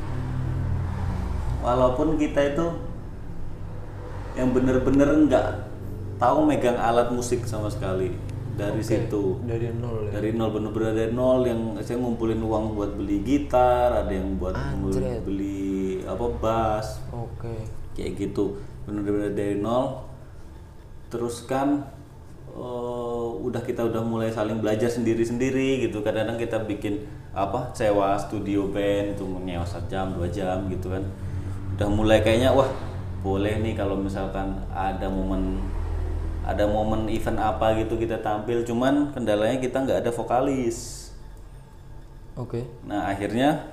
walaupun 1.65 2.21
kita 2.21 2.53
itu 2.53 2.67
yang 4.37 4.53
bener-bener 4.53 5.09
nggak 5.25 5.47
tahu 6.21 6.45
megang 6.45 6.77
alat 6.77 7.09
musik 7.09 7.41
sama 7.49 7.71
sekali 7.73 8.13
dari 8.55 8.79
Oke, 8.79 8.87
situ. 8.87 9.41
dari 9.43 9.67
nol 9.73 10.07
ya? 10.07 10.21
Dari 10.21 10.29
nol 10.31 10.49
bener-bener 10.53 10.91
dari 10.95 11.11
nol. 11.11 11.43
Yang 11.43 11.61
saya 11.83 11.97
ngumpulin 11.99 12.39
uang 12.39 12.77
buat 12.77 12.91
beli 12.95 13.19
gitar 13.25 13.91
ada 13.91 14.11
yang 14.13 14.39
buat 14.39 14.55
Anjret. 14.55 15.25
beli 15.27 16.05
apa 16.07 16.25
bass. 16.39 17.03
Oke. 17.11 17.51
Kayak 17.97 18.11
gitu. 18.15 18.55
Bener-bener 18.87 19.35
dari 19.35 19.59
nol. 19.59 20.07
Terus 21.11 21.43
kan 21.43 21.83
eh, 22.55 23.27
udah 23.43 23.59
kita 23.59 23.83
udah 23.83 23.99
mulai 24.03 24.31
saling 24.31 24.63
belajar 24.63 24.87
sendiri-sendiri 24.87 25.83
gitu. 25.83 25.99
Kadang-kadang 25.99 26.39
kita 26.39 26.57
bikin 26.63 27.03
apa 27.35 27.75
sewa 27.75 28.15
studio 28.15 28.71
band 28.71 29.19
itu 29.19 29.27
menyewa 29.27 29.67
jam 29.91 30.15
dua 30.15 30.31
jam 30.31 30.71
gitu 30.71 30.87
kan 30.87 31.03
udah 31.75 31.91
mulai 31.91 32.23
kayaknya 32.23 32.55
wah 32.55 32.71
boleh 33.19 33.59
nih 33.59 33.75
kalau 33.75 33.99
misalkan 33.99 34.63
ada 34.71 35.11
momen 35.11 35.59
ada 36.45 36.69
momen 36.69 37.09
event 37.09 37.41
apa 37.41 37.75
gitu 37.81 37.97
kita 37.97 38.21
tampil 38.21 38.61
cuman 38.63 39.11
kendalanya 39.11 39.57
kita 39.59 39.81
nggak 39.81 40.05
ada 40.05 40.11
vokalis. 40.13 41.09
Oke. 42.37 42.63
Nah 42.85 43.09
akhirnya 43.11 43.65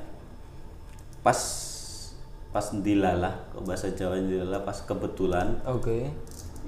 pas 1.21 1.39
pas 2.51 2.67
dilalah 2.73 3.45
ke 3.55 3.61
bahasa 3.63 3.93
Jawa 3.93 4.19
dilalah 4.19 4.67
pas 4.67 4.77
kebetulan 4.85 5.57
oke. 5.65 6.11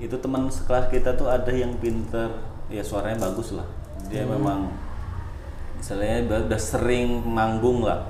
itu 0.01 0.17
teman 0.17 0.49
sekelas 0.49 0.89
kita 0.93 1.17
tuh 1.19 1.27
ada 1.27 1.51
yang 1.51 1.75
pinter. 1.81 2.31
Ya 2.69 2.85
suaranya 2.85 3.27
bagus 3.27 3.57
lah. 3.57 3.67
Dia 4.13 4.29
memang 4.29 4.71
misalnya 5.81 6.21
udah 6.47 6.61
sering 6.61 7.25
manggung 7.25 7.81
lah. 7.81 8.05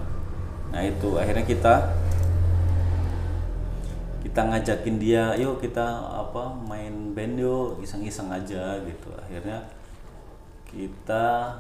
Nah 0.75 0.83
itu 0.83 1.15
akhirnya 1.15 1.47
kita 1.47 1.75
kita 4.35 4.51
ngajakin 4.51 4.99
dia 4.99 5.31
yuk 5.39 5.63
kita 5.63 5.79
apa 6.11 6.51
main 6.67 7.15
band 7.15 7.39
yuk 7.39 7.79
iseng-iseng 7.79 8.27
aja 8.35 8.83
gitu. 8.83 9.15
Akhirnya 9.15 9.63
kita 10.67 11.55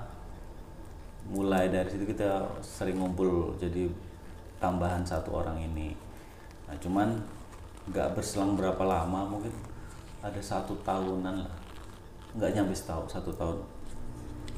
mulai 1.31 1.70
dari 1.70 1.87
situ 1.87 2.03
kita 2.03 2.43
sering 2.59 2.99
ngumpul 2.99 3.55
jadi 3.62 3.87
tambahan 4.59 5.07
satu 5.07 5.39
orang 5.39 5.62
ini. 5.62 5.95
Nah 6.66 6.75
cuman 6.83 7.14
nggak 7.95 8.18
berselang 8.18 8.59
berapa 8.59 8.83
lama 8.83 9.22
mungkin 9.22 9.55
ada 10.18 10.43
satu 10.43 10.75
tahunan 10.83 11.47
lah. 11.47 11.55
Nggak 12.35 12.59
nyampe 12.59 12.75
setahun 12.75 13.07
satu 13.07 13.31
tahun. 13.39 13.62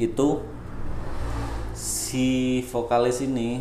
Itu 0.00 0.40
si 1.76 2.64
vokalis 2.64 3.20
ini 3.20 3.60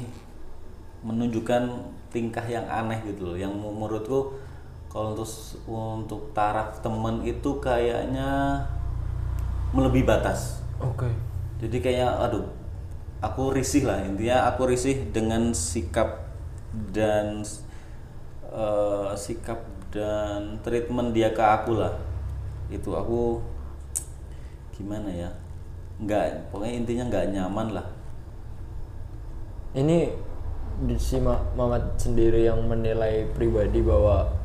menunjukkan 1.03 1.91
tingkah 2.15 2.47
yang 2.47 2.63
aneh 2.71 3.03
gitu 3.03 3.35
loh. 3.35 3.35
Yang 3.35 3.51
menurutku 3.59 4.44
kalau 4.95 5.11
untuk 5.11 5.27
untuk 5.67 6.21
taraf 6.31 6.79
temen 6.79 7.19
itu 7.27 7.59
kayaknya 7.59 8.63
melebihi 9.75 10.07
batas. 10.07 10.63
Oke. 10.79 11.11
Jadi 11.59 11.83
kayak 11.83 12.15
aduh 12.15 12.47
aku 13.19 13.51
risih 13.51 13.83
lah. 13.83 13.99
Intinya 14.07 14.47
aku 14.47 14.71
risih 14.71 15.11
dengan 15.11 15.51
sikap 15.51 16.31
dan 16.95 17.43
eh, 18.55 19.11
sikap 19.19 19.67
dan 19.91 20.63
treatment 20.63 21.11
dia 21.11 21.35
ke 21.35 21.43
aku 21.43 21.75
lah. 21.75 21.99
Itu 22.71 22.95
aku 22.95 23.43
gimana 24.79 25.11
ya 25.11 25.27
nggak 25.99 26.55
pokoknya 26.55 26.71
intinya 26.71 27.03
nggak 27.11 27.35
nyaman 27.35 27.67
lah. 27.75 27.87
Ini 29.75 30.07
di 30.87 30.95
si 30.95 31.19
Ma- 31.19 31.43
Mamat 31.51 31.99
sendiri 31.99 32.47
yang 32.47 32.63
menilai 32.63 33.27
pribadi 33.35 33.83
bahwa 33.83 34.44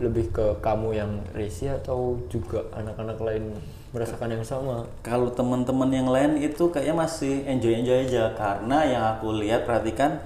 lebih 0.00 0.32
ke 0.32 0.46
kamu 0.64 0.88
yang 0.96 1.12
risih 1.36 1.76
atau 1.76 2.16
juga 2.32 2.64
anak-anak 2.72 3.18
lain 3.20 3.44
merasakan 3.92 4.32
yang 4.38 4.44
sama? 4.44 4.88
Kalau 5.04 5.28
teman-teman 5.32 5.90
yang 5.92 6.08
lain 6.08 6.40
itu 6.40 6.72
kayaknya 6.72 6.96
masih 6.96 7.44
enjoy 7.44 7.72
enjoy 7.84 8.08
aja. 8.08 8.32
Karena 8.32 8.78
yang 8.88 9.04
aku 9.16 9.36
lihat 9.36 9.68
perhatikan 9.68 10.22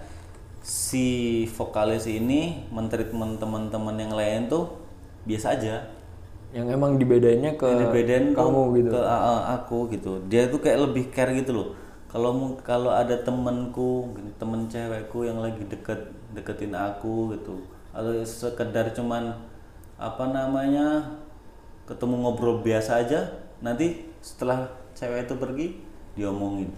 si 0.62 1.46
vokalis 1.54 2.06
ini 2.10 2.66
mentreatment 2.70 3.38
teman-teman 3.42 3.96
yang 3.98 4.12
lain 4.14 4.40
tuh 4.46 4.70
biasa 5.26 5.58
aja. 5.58 5.82
Yang 6.54 6.66
emang 6.78 6.96
dibedainnya 6.96 7.58
ke 7.58 7.66
Ini 7.66 7.86
bedain 7.90 8.24
tuh 8.32 8.38
kamu 8.38 8.60
gitu? 8.80 8.90
ke 8.94 9.00
a- 9.02 9.24
a- 9.34 9.46
aku 9.58 9.78
gitu. 9.90 10.22
Dia 10.30 10.46
tuh 10.46 10.62
kayak 10.62 10.78
lebih 10.90 11.10
care 11.10 11.34
gitu 11.34 11.52
loh. 11.52 11.68
Kalau 12.06 12.54
kalau 12.62 12.94
ada 12.94 13.18
temenku 13.18 14.14
temen 14.40 14.70
cewekku 14.70 15.26
yang 15.26 15.42
lagi 15.42 15.66
deket 15.66 16.06
deketin 16.32 16.72
aku 16.72 17.34
gitu. 17.34 17.60
Atau 17.90 18.22
sekedar 18.24 18.94
cuman 18.94 19.34
apa 19.96 20.28
namanya 20.28 21.16
ketemu 21.88 22.14
ngobrol 22.22 22.60
biasa 22.60 23.04
aja. 23.04 23.20
Nanti 23.64 24.08
setelah 24.20 24.68
cewek 24.92 25.28
itu 25.28 25.34
pergi 25.36 25.66
diomongin 26.16 26.72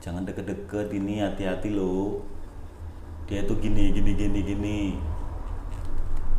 jangan 0.00 0.24
deket-deket 0.24 0.88
ini 0.96 1.20
hati-hati 1.20 1.76
loh 1.76 2.24
dia 3.28 3.46
tuh 3.46 3.62
gini 3.62 3.94
gini 3.94 4.10
gini 4.18 4.40
gini. 4.42 4.80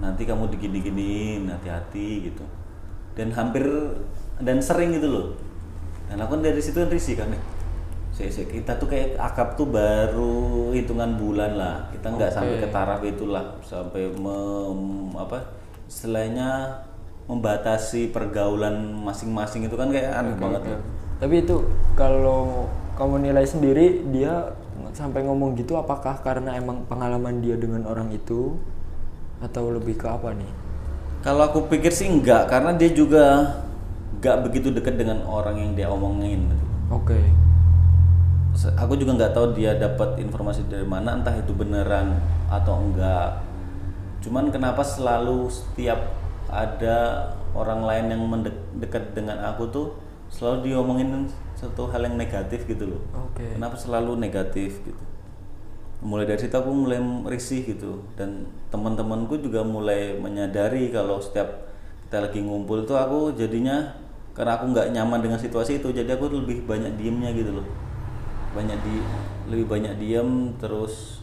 Nanti 0.03 0.27
kamu 0.27 0.51
digini-giniin 0.51 1.47
hati-hati 1.47 2.27
gitu. 2.27 2.43
Dan 3.15 3.31
hampir 3.31 3.63
dan 4.43 4.59
sering 4.59 4.91
gitu 4.99 5.07
loh. 5.07 5.27
Dan 6.11 6.19
aku 6.19 6.35
kan 6.35 6.41
dari 6.43 6.59
situ 6.59 6.83
kan 6.83 6.91
risih 6.91 7.15
kan 7.15 7.31
kita 8.21 8.77
tuh 8.77 8.85
kayak 8.85 9.17
akap 9.17 9.55
tuh 9.55 9.71
baru 9.71 10.75
hitungan 10.75 11.15
bulan 11.15 11.55
lah. 11.55 11.87
Kita 11.95 12.11
nggak 12.11 12.27
sampai 12.27 12.59
ke 12.59 12.67
taraf 12.67 12.99
itulah. 13.07 13.55
Sampai 13.63 14.11
mem, 14.11 15.15
apa 15.15 15.39
istilahnya 15.91 16.79
membatasi 17.27 18.15
pergaulan 18.15 18.79
masing-masing 19.03 19.67
itu 19.67 19.75
kan 19.75 19.91
kayak 19.91 20.15
aneh 20.15 20.35
banget 20.39 20.61
ya. 20.63 20.77
tapi 21.19 21.43
itu 21.43 21.55
kalau 21.99 22.71
kamu 22.95 23.27
nilai 23.27 23.43
sendiri 23.43 24.07
dia 24.07 24.55
sampai 24.91 25.23
ngomong 25.23 25.55
gitu 25.55 25.75
apakah 25.75 26.15
karena 26.23 26.55
emang 26.55 26.87
pengalaman 26.87 27.43
dia 27.43 27.55
dengan 27.55 27.83
orang 27.87 28.07
itu 28.11 28.55
atau 29.39 29.67
lebih 29.69 29.99
ke 29.99 30.07
apa 30.07 30.31
nih 30.31 30.51
Kalau 31.21 31.45
aku 31.45 31.69
pikir 31.69 31.93
sih 31.93 32.09
enggak, 32.09 32.49
karena 32.49 32.73
dia 32.73 32.89
juga 32.89 33.53
enggak 34.17 34.41
begitu 34.41 34.73
dekat 34.73 34.97
dengan 34.97 35.21
orang 35.27 35.53
yang 35.53 35.71
dia 35.77 35.85
omongin. 35.85 36.49
gitu. 36.49 36.65
oke 36.89 37.19
Se- 38.51 38.73
Aku 38.73 38.97
juga 38.97 39.15
nggak 39.15 39.33
tahu 39.37 39.53
dia 39.53 39.77
dapat 39.77 40.17
informasi 40.17 40.65
dari 40.65 40.83
mana, 40.83 41.21
entah 41.21 41.31
itu 41.37 41.53
beneran 41.53 42.17
atau 42.49 42.81
enggak. 42.81 43.37
Cuman 44.21 44.53
kenapa 44.53 44.85
selalu 44.85 45.49
setiap 45.49 45.97
ada 46.47 47.27
orang 47.57 47.81
lain 47.83 48.05
yang 48.13 48.23
mendekat 48.29 49.17
dengan 49.17 49.41
aku 49.43 49.67
tuh 49.73 49.87
selalu 50.31 50.71
diomongin 50.71 51.27
satu 51.57 51.91
hal 51.91 52.07
yang 52.07 52.15
negatif 52.15 52.63
gitu 52.65 52.95
loh. 52.95 53.01
oke 53.11 53.43
Kenapa 53.43 53.75
selalu 53.75 54.15
negatif 54.15 54.79
gitu? 54.85 55.03
Mulai 56.01 56.33
dari 56.33 56.39
situ 56.41 56.55
aku 56.57 56.71
mulai 56.71 56.97
risih 57.29 57.61
gitu 57.61 58.01
dan 58.17 58.49
teman-temanku 58.73 59.37
juga 59.37 59.61
mulai 59.61 60.17
menyadari 60.17 60.89
kalau 60.89 61.21
setiap 61.21 61.69
kita 62.09 62.25
lagi 62.25 62.41
ngumpul 62.41 62.81
tuh 62.89 62.97
aku 62.97 63.37
jadinya 63.37 63.93
karena 64.33 64.57
aku 64.57 64.73
nggak 64.73 64.89
nyaman 64.95 65.19
dengan 65.21 65.37
situasi 65.37 65.77
itu 65.77 65.93
jadi 65.93 66.17
aku 66.17 66.31
lebih 66.31 66.65
banyak 66.65 66.97
diemnya 66.97 67.29
gitu 67.35 67.61
loh 67.61 67.67
banyak 68.51 68.79
di 68.83 68.95
lebih 69.47 69.69
banyak 69.69 69.93
diem 70.01 70.55
terus 70.57 71.20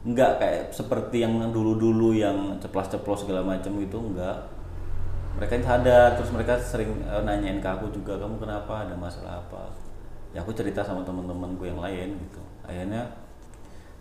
nggak 0.00 0.32
kayak 0.40 0.64
seperti 0.72 1.20
yang 1.20 1.36
dulu-dulu 1.52 2.16
yang 2.16 2.56
ceplas-ceplos 2.56 3.28
segala 3.28 3.44
macam 3.44 3.76
gitu 3.76 3.98
nggak. 4.00 4.36
Mereka 5.36 5.62
sadar 5.62 6.18
terus 6.18 6.30
mereka 6.32 6.56
sering 6.58 7.04
eh, 7.04 7.22
nanyain 7.22 7.60
ke 7.60 7.68
aku 7.68 7.92
juga 7.92 8.16
kamu 8.16 8.40
kenapa? 8.40 8.88
Ada 8.88 8.96
masalah 8.96 9.44
apa? 9.44 9.68
Ya 10.32 10.40
aku 10.40 10.56
cerita 10.56 10.80
sama 10.80 11.04
teman-temanku 11.04 11.68
yang 11.68 11.78
lain 11.78 12.16
gitu. 12.16 12.40
Akhirnya 12.64 13.04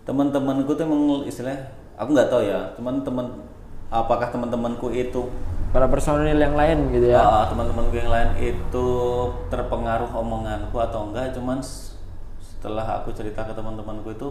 teman-temanku 0.08 0.74
tuh 0.74 0.84
emang 0.90 1.22
istilahnya 1.28 1.70
aku 2.00 2.10
nggak 2.16 2.30
tahu 2.32 2.42
ya 2.48 2.60
cuman 2.80 3.04
teman 3.06 3.28
apakah 3.92 4.32
teman-temanku 4.32 4.90
itu 4.90 5.28
para 5.70 5.86
personil 5.86 6.34
yang 6.34 6.58
lain 6.58 6.90
gitu 6.90 7.14
ya? 7.14 7.22
Ah, 7.22 7.46
teman-temanku 7.46 7.94
yang 7.94 8.10
lain 8.10 8.34
itu 8.42 8.88
terpengaruh 9.54 10.10
omonganku 10.10 10.74
atau 10.82 11.12
enggak 11.12 11.36
cuman 11.38 11.62
setelah 12.42 13.04
aku 13.04 13.14
cerita 13.14 13.46
ke 13.46 13.54
teman-temanku 13.54 14.10
itu 14.10 14.28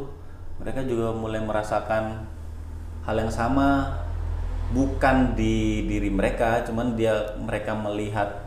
mereka 0.59 0.81
juga 0.85 1.15
mulai 1.15 1.41
merasakan 1.43 2.27
hal 3.07 3.17
yang 3.17 3.33
sama 3.33 3.95
bukan 4.75 5.33
di 5.33 5.87
diri 5.89 6.11
mereka 6.13 6.61
cuman 6.67 6.93
dia 6.99 7.15
mereka 7.41 7.73
melihat 7.73 8.47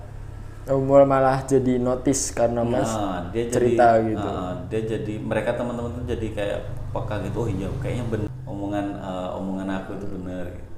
Oh, 0.70 0.78
mulai 0.78 1.10
malah 1.10 1.42
jadi 1.42 1.82
notice 1.82 2.38
karena 2.38 2.62
mas 2.62 2.86
Nah, 2.86 3.34
dia 3.34 3.50
cerita 3.50 3.98
jadi, 3.98 4.14
gitu 4.14 4.30
ah, 4.30 4.54
dia 4.70 4.82
jadi 4.86 5.14
mereka 5.18 5.58
teman-teman 5.58 5.90
tuh 5.98 6.06
jadi 6.06 6.28
kayak 6.38 6.60
peka 6.94 7.16
gitu 7.26 7.38
oh 7.42 7.50
iya 7.50 7.66
kayaknya 7.82 8.06
bener 8.14 8.30
omongan 8.46 8.86
ah, 9.02 9.34
omongan 9.42 9.68
aku 9.82 9.98
itu 9.98 10.06
bener 10.06 10.46
gitu. 10.54 10.70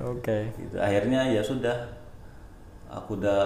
oke 0.00 0.38
Gitu. 0.56 0.76
akhirnya 0.80 1.28
ya 1.28 1.44
sudah 1.44 1.76
aku 2.88 3.20
udah 3.20 3.42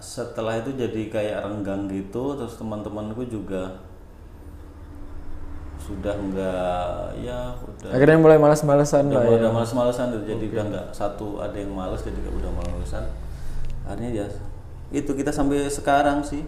setelah 0.00 0.56
itu 0.56 0.72
jadi 0.72 1.02
kayak 1.12 1.38
renggang 1.44 1.84
gitu 1.92 2.32
terus 2.40 2.56
teman-temanku 2.56 3.28
juga 3.28 3.76
sudah 5.84 6.16
enggak 6.16 7.12
ya 7.20 7.52
udah. 7.60 7.90
Akhirnya 7.92 8.16
mulai 8.16 8.40
malas-malasan 8.40 9.12
udah, 9.12 9.20
lah 9.20 9.24
ya. 9.28 9.36
udah 9.36 9.50
males-malesan 9.52 10.06
tuh. 10.16 10.22
jadi 10.24 10.44
udah 10.48 10.64
nggak 10.72 10.86
satu 10.96 11.44
ada 11.44 11.56
yang 11.60 11.76
males 11.76 12.00
jadi 12.00 12.16
udah 12.24 12.50
males-malesan. 12.56 13.04
Akhirnya 13.84 14.24
ya 14.24 14.26
itu 14.88 15.10
kita 15.12 15.28
sampai 15.28 15.68
sekarang 15.68 16.24
sih. 16.24 16.40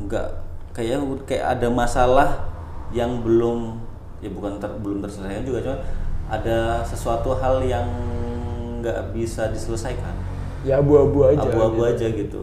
Nggak 0.00 0.28
kayak 0.72 1.04
kayak 1.28 1.60
ada 1.60 1.68
masalah 1.68 2.48
yang 2.96 3.20
belum 3.20 3.76
ya 4.24 4.32
bukan 4.32 4.56
ter- 4.56 4.80
belum 4.80 5.04
terselesaikan 5.04 5.44
juga 5.44 5.60
cuma 5.60 5.78
ada 6.32 6.80
sesuatu 6.88 7.36
hal 7.36 7.60
yang 7.60 7.84
nggak 8.80 9.12
bisa 9.12 9.52
diselesaikan. 9.52 10.16
Ya 10.64 10.80
abu-abu 10.80 11.28
aja 11.28 11.44
abu-abu 11.44 11.84
gitu. 11.84 11.92
aja 11.92 12.06
gitu 12.08 12.42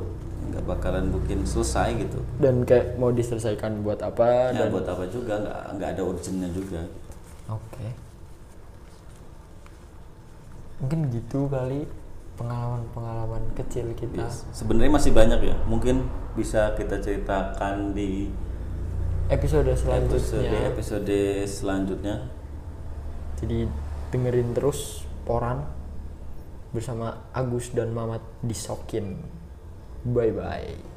nggak 0.52 0.68
bakalan 0.68 1.08
mungkin 1.08 1.48
selesai 1.48 1.96
gitu 1.96 2.20
dan 2.44 2.68
kayak 2.68 3.00
mau 3.00 3.10
diselesaikan 3.10 3.82
buat 3.82 4.04
apa 4.04 4.52
ya 4.54 4.68
dan 4.68 4.70
buat 4.70 4.86
apa 4.86 5.08
juga 5.08 5.40
nggak 5.40 5.60
nggak 5.80 5.90
ada 5.96 6.02
urgennya 6.04 6.50
juga 6.52 6.82
oke 7.48 7.88
mungkin 10.82 11.00
gitu 11.14 11.48
kali 11.48 11.86
pengalaman-pengalaman 12.36 13.44
kecil 13.54 13.94
kita 13.94 14.26
Yes. 14.26 14.50
Sebenarnya 14.50 14.98
masih 14.98 15.14
banyak 15.14 15.40
ya. 15.46 15.54
Mungkin 15.70 16.10
bisa 16.34 16.74
kita 16.74 16.98
ceritakan 16.98 17.94
di 17.94 18.34
episode 19.30 19.70
episode 19.70 19.80
selanjutnya 19.80 20.60
episode 20.68 21.20
selanjutnya. 21.48 22.16
jadi 23.40 23.64
dengerin 24.12 24.52
terus 24.52 25.08
poran 25.24 25.64
bersama 26.76 27.16
Agus 27.32 27.72
dan 27.72 27.96
Mamat 27.96 28.20
di 28.44 28.52
Sokin 28.52 29.16
bye 30.06 30.32
bye 30.32 30.91